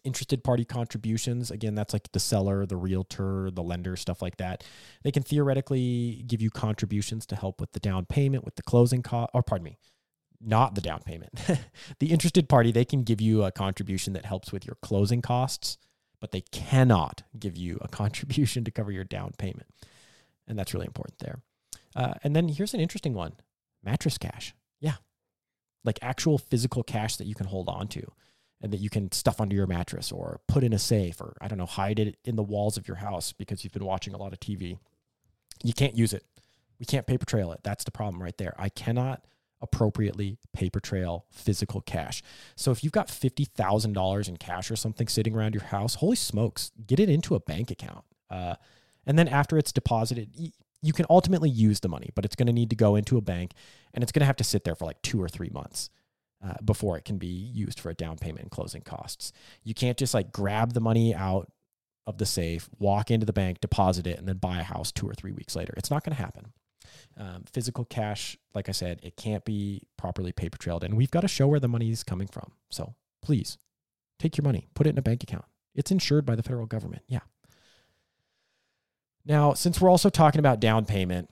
interested 0.03 0.43
party 0.43 0.63
contributions 0.63 1.51
again 1.51 1.75
that's 1.75 1.93
like 1.93 2.11
the 2.13 2.19
seller 2.19 2.65
the 2.65 2.77
realtor 2.77 3.51
the 3.51 3.63
lender 3.63 3.95
stuff 3.95 4.21
like 4.21 4.37
that. 4.37 4.63
They 5.03 5.11
can 5.11 5.23
theoretically 5.23 6.23
give 6.27 6.41
you 6.41 6.49
contributions 6.49 7.25
to 7.27 7.35
help 7.35 7.59
with 7.59 7.73
the 7.73 7.79
down 7.79 8.05
payment 8.05 8.45
with 8.45 8.55
the 8.55 8.63
closing 8.63 9.03
cost 9.03 9.31
or 9.33 9.43
pardon 9.43 9.65
me 9.65 9.77
not 10.41 10.75
the 10.75 10.81
down 10.81 11.01
payment. 11.03 11.31
The 11.99 12.11
interested 12.11 12.47
party 12.47 12.71
they 12.71 12.85
can 12.85 13.03
give 13.03 13.19
you 13.19 13.43
a 13.43 13.51
contribution 13.51 14.13
that 14.13 14.25
helps 14.25 14.51
with 14.51 14.65
your 14.65 14.77
closing 14.81 15.21
costs 15.21 15.77
but 16.19 16.31
they 16.31 16.41
cannot 16.41 17.23
give 17.37 17.57
you 17.57 17.77
a 17.81 17.87
contribution 18.01 18.63
to 18.63 18.71
cover 18.71 18.91
your 18.91 19.03
down 19.03 19.31
payment. 19.37 19.67
And 20.47 20.57
that's 20.57 20.73
really 20.73 20.87
important 20.87 21.19
there. 21.19 21.41
Uh, 21.95 22.13
and 22.23 22.35
then 22.35 22.49
here's 22.49 22.73
an 22.73 22.79
interesting 22.79 23.13
one. 23.13 23.33
Mattress 23.83 24.17
cash. 24.17 24.53
Yeah. 24.79 24.95
Like 25.83 25.99
actual 26.01 26.37
physical 26.37 26.83
cash 26.83 27.17
that 27.17 27.27
you 27.27 27.35
can 27.35 27.47
hold 27.47 27.69
on 27.69 27.87
to 27.89 28.11
and 28.61 28.73
that 28.73 28.79
you 28.79 28.89
can 28.89 29.11
stuff 29.11 29.39
under 29.39 29.55
your 29.55 29.67
mattress 29.67 30.11
or 30.11 30.41
put 30.47 30.63
in 30.63 30.73
a 30.73 30.79
safe 30.79 31.21
or 31.21 31.37
I 31.39 31.47
don't 31.47 31.57
know, 31.57 31.65
hide 31.65 31.99
it 31.99 32.17
in 32.25 32.35
the 32.35 32.43
walls 32.43 32.77
of 32.77 32.87
your 32.87 32.97
house 32.97 33.31
because 33.31 33.63
you've 33.63 33.73
been 33.73 33.85
watching 33.85 34.13
a 34.13 34.17
lot 34.17 34.33
of 34.33 34.39
TV. 34.39 34.77
You 35.63 35.73
can't 35.73 35.95
use 35.95 36.13
it. 36.13 36.25
We 36.79 36.85
can't 36.85 37.07
paper 37.07 37.25
trail 37.25 37.51
it. 37.51 37.59
That's 37.63 37.83
the 37.83 37.91
problem 37.91 38.21
right 38.21 38.37
there. 38.37 38.53
I 38.57 38.69
cannot 38.69 39.25
appropriately 39.61 40.37
paper 40.53 40.79
trail 40.79 41.25
physical 41.31 41.81
cash. 41.81 42.23
So 42.55 42.71
if 42.71 42.83
you've 42.83 42.93
got 42.93 43.07
$50,000 43.07 44.29
in 44.29 44.37
cash 44.37 44.71
or 44.71 44.75
something 44.75 45.07
sitting 45.07 45.35
around 45.35 45.53
your 45.53 45.65
house, 45.65 45.95
holy 45.95 46.15
smokes, 46.15 46.71
get 46.87 46.99
it 46.99 47.09
into 47.09 47.35
a 47.35 47.39
bank 47.39 47.69
account. 47.71 48.05
Uh, 48.29 48.55
and 49.05 49.19
then 49.19 49.27
after 49.27 49.57
it's 49.57 49.73
deposited, 49.73 50.29
you 50.81 50.93
can 50.93 51.05
ultimately 51.09 51.49
use 51.49 51.81
the 51.81 51.89
money, 51.89 52.09
but 52.15 52.23
it's 52.23 52.35
going 52.35 52.47
to 52.47 52.53
need 52.53 52.69
to 52.69 52.75
go 52.75 52.95
into 52.95 53.17
a 53.17 53.21
bank 53.21 53.51
and 53.93 54.03
it's 54.03 54.11
going 54.11 54.21
to 54.21 54.25
have 54.25 54.37
to 54.37 54.43
sit 54.43 54.63
there 54.63 54.75
for 54.75 54.85
like 54.85 55.01
two 55.01 55.21
or 55.21 55.27
three 55.27 55.49
months. 55.49 55.89
Uh, 56.41 56.53
before 56.63 56.97
it 56.97 57.03
can 57.03 57.17
be 57.17 57.27
used 57.27 57.81
for 57.81 57.89
a 57.89 57.93
down 57.93 58.17
payment 58.17 58.43
and 58.43 58.49
closing 58.49 58.81
costs. 58.81 59.33
You 59.61 59.73
can't 59.73 59.97
just 59.97 60.13
like 60.13 60.31
grab 60.31 60.71
the 60.71 60.79
money 60.79 61.13
out 61.13 61.51
of 62.07 62.17
the 62.17 62.25
safe, 62.25 62.69
walk 62.79 63.11
into 63.11 63.25
the 63.25 63.33
bank, 63.33 63.59
deposit 63.59 64.07
it, 64.07 64.17
and 64.17 64.25
then 64.25 64.37
buy 64.37 64.59
a 64.59 64.63
house 64.63 64.89
two 64.89 65.05
or 65.05 65.13
three 65.13 65.33
weeks 65.33 65.53
later. 65.53 65.73
It's 65.75 65.91
not 65.91 66.05
going 66.05 66.15
to 66.15 66.21
happen. 66.21 66.53
Um, 67.17 67.43
physical 67.51 67.83
cash, 67.83 68.37
like 68.55 68.69
I 68.69 68.71
said, 68.71 69.01
it 69.03 69.17
can't 69.17 69.43
be 69.43 69.83
properly 69.97 70.31
paper 70.31 70.57
trailed, 70.57 70.85
and 70.85 70.95
we've 70.95 71.11
got 71.11 71.21
to 71.21 71.27
show 71.27 71.45
where 71.45 71.59
the 71.59 71.67
money 71.67 71.91
is 71.91 72.03
coming 72.03 72.27
from. 72.27 72.53
So 72.71 72.95
please 73.21 73.57
take 74.17 74.37
your 74.37 74.45
money, 74.45 74.69
put 74.75 74.87
it 74.87 74.91
in 74.91 74.97
a 74.97 75.01
bank 75.01 75.23
account. 75.23 75.45
It's 75.75 75.91
insured 75.91 76.25
by 76.25 76.35
the 76.35 76.43
federal 76.43 76.67
government. 76.67 77.03
Yeah. 77.07 77.19
Now, 79.25 79.53
since 79.53 79.81
we're 79.81 79.91
also 79.91 80.09
talking 80.09 80.39
about 80.39 80.61
down 80.61 80.85
payment, 80.85 81.29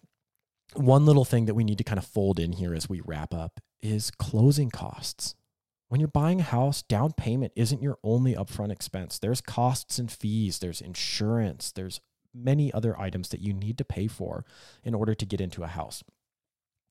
one 0.73 1.05
little 1.05 1.25
thing 1.25 1.45
that 1.45 1.55
we 1.55 1.63
need 1.63 1.77
to 1.77 1.85
kind 1.85 1.97
of 1.97 2.05
fold 2.05 2.39
in 2.39 2.51
here 2.51 2.75
as 2.75 2.89
we 2.89 3.01
wrap 3.05 3.33
up 3.33 3.61
is 3.81 4.11
closing 4.11 4.69
costs. 4.69 5.35
When 5.89 6.01
you're 6.01 6.09
buying 6.09 6.41
a 6.41 6.43
house, 6.43 6.81
down 6.81 7.13
payment 7.13 7.53
isn't 7.55 7.81
your 7.81 7.97
only 8.03 8.35
upfront 8.35 8.71
expense. 8.71 9.19
There's 9.19 9.41
costs 9.41 9.99
and 9.99 10.11
fees, 10.11 10.59
there's 10.59 10.81
insurance, 10.81 11.71
there's 11.71 12.01
many 12.33 12.73
other 12.73 12.99
items 12.99 13.29
that 13.29 13.41
you 13.41 13.53
need 13.53 13.77
to 13.77 13.85
pay 13.85 14.07
for 14.07 14.45
in 14.83 14.93
order 14.93 15.15
to 15.15 15.25
get 15.25 15.41
into 15.41 15.63
a 15.63 15.67
house. 15.67 16.03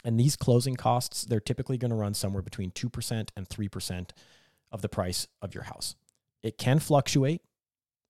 And 0.04 0.18
these 0.18 0.36
closing 0.36 0.76
costs, 0.76 1.24
they're 1.24 1.40
typically 1.40 1.78
going 1.78 1.90
to 1.90 1.96
run 1.96 2.14
somewhere 2.14 2.42
between 2.42 2.70
2% 2.70 3.28
and 3.36 3.48
3% 3.48 4.10
of 4.72 4.82
the 4.82 4.88
price 4.88 5.26
of 5.42 5.54
your 5.54 5.64
house. 5.64 5.94
It 6.42 6.58
can 6.58 6.78
fluctuate 6.78 7.42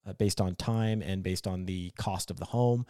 uh, 0.05 0.13
based 0.13 0.39
on 0.39 0.55
time 0.55 1.01
and 1.01 1.23
based 1.23 1.47
on 1.47 1.65
the 1.65 1.91
cost 1.97 2.31
of 2.31 2.37
the 2.37 2.45
home. 2.45 2.85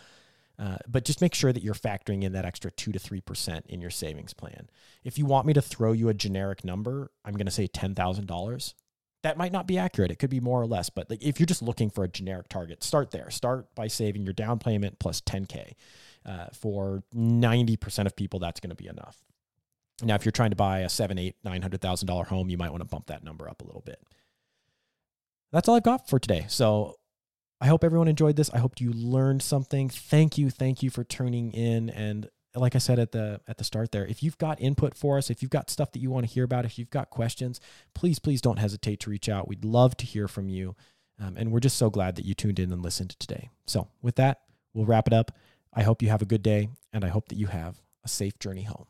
Uh, 0.60 0.78
but 0.88 1.06
just 1.06 1.22
make 1.22 1.36
sure 1.36 1.54
that 1.54 1.62
you're 1.62 1.76
factoring 1.76 2.24
in 2.24 2.34
that 2.34 2.46
extra 2.46 2.72
2 2.72 2.92
to 2.92 3.00
3% 3.00 3.66
in 3.68 3.80
your 3.80 3.92
savings 3.92 4.34
plan. 4.34 4.70
If 5.04 5.18
you 5.18 5.26
want 5.26 5.46
me 5.46 5.54
to 5.54 5.62
throw 5.62 5.92
you 5.92 6.10
a 6.10 6.14
generic 6.16 6.64
number, 6.64 7.12
I'm 7.24 7.36
going 7.36 7.46
to 7.46 7.52
say 7.52 7.68
$10,000. 7.68 8.74
That 9.24 9.38
might 9.38 9.52
not 9.52 9.68
be 9.68 9.78
accurate. 9.78 10.10
It 10.12 10.18
could 10.18 10.30
be 10.30 10.40
more 10.40 10.62
or 10.62 10.66
less, 10.66 10.90
but 10.90 11.10
like 11.10 11.22
if 11.24 11.40
you're 11.40 11.46
just 11.46 11.62
looking 11.62 11.90
for 11.90 12.04
a 12.04 12.08
generic 12.08 12.50
target, 12.50 12.84
start 12.84 13.12
there. 13.12 13.30
Start 13.30 13.74
by 13.76 13.88
saving 13.88 14.24
your 14.24 14.34
down 14.34 14.58
payment 14.58 15.00
plus 15.00 15.22
10K. 15.22 15.74
Uh, 16.26 16.48
for 16.54 17.04
90% 17.16 18.06
of 18.06 18.16
people, 18.16 18.40
that's 18.40 18.60
going 18.60 18.70
to 18.70 18.76
be 18.76 18.88
enough. 18.88 19.24
Now, 20.04 20.16
if 20.16 20.26
you're 20.26 20.32
trying 20.32 20.52
to 20.52 20.56
buy 20.56 20.80
a 20.80 20.90
seven, 20.90 21.18
eight, 21.18 21.36
nine 21.44 21.62
hundred 21.62 21.82
thousand 21.82 22.08
dollar 22.08 22.26
home, 22.26 22.50
you 22.50 22.58
might 22.58 22.70
want 22.70 22.82
to 22.82 22.88
bump 22.88 23.08
that 23.08 23.24
number 23.24 23.50
up 23.50 23.62
a 23.62 23.66
little 23.66 23.82
bit. 23.82 24.00
That's 25.52 25.68
all 25.68 25.76
I've 25.76 25.84
got 25.84 26.08
for 26.08 26.20
today. 26.20 26.46
So 26.50 26.98
I 27.60 27.68
hope 27.68 27.84
everyone 27.84 28.08
enjoyed 28.08 28.36
this. 28.36 28.52
I 28.52 28.60
hope 28.60 28.80
you 28.80 28.92
learned 28.92 29.42
something. 29.42 29.90
Thank 29.90 30.38
you, 30.38 30.50
thank 30.50 30.84
you 30.84 30.90
for 30.90 31.04
tuning 31.04 31.52
in. 31.52 31.90
And 31.90 32.30
like 32.56 32.76
I 32.76 32.80
said 32.80 33.00
at 33.00 33.12
the 33.12 33.42
at 33.48 33.58
the 33.58 33.64
start 33.64 33.92
there, 33.92 34.06
if 34.06 34.22
you've 34.22 34.38
got 34.38 34.62
input 34.62 34.96
for 34.96 35.18
us, 35.18 35.30
if 35.30 35.42
you've 35.42 35.52
got 35.52 35.70
stuff 35.70 35.92
that 35.94 36.00
you 36.00 36.10
want 36.10 36.28
to 36.28 36.34
hear 36.34 36.44
about, 36.44 36.66
if 36.66 36.78
you've 36.78 36.90
got 36.90 37.10
questions, 37.10 37.60
please 37.94 38.20
please 38.20 38.42
don't 38.42 38.58
hesitate 38.60 39.00
to 39.02 39.10
reach 39.10 39.30
out. 39.30 39.48
We'd 39.48 39.66
love 39.66 39.98
to 39.98 40.06
hear 40.06 40.28
from 40.28 40.50
you. 40.50 40.76
Um, 41.20 41.36
and 41.36 41.52
we're 41.52 41.60
just 41.60 41.78
so 41.78 41.90
glad 41.90 42.16
that 42.16 42.26
you 42.26 42.36
tuned 42.36 42.60
in 42.60 42.72
and 42.72 42.84
listened 42.84 43.16
today. 43.20 43.50
So 43.66 43.88
with 44.02 44.16
that, 44.18 44.42
we'll 44.74 44.86
wrap 44.86 45.08
it 45.08 45.14
up. 45.14 45.32
I 45.74 45.82
hope 45.84 46.02
you 46.02 46.10
have 46.10 46.22
a 46.22 46.26
good 46.26 46.44
day, 46.44 46.70
and 46.94 47.04
I 47.04 47.08
hope 47.08 47.30
that 47.30 47.38
you 47.38 47.48
have 47.48 47.82
a 48.04 48.08
safe 48.08 48.38
journey 48.40 48.64
home. 48.64 48.86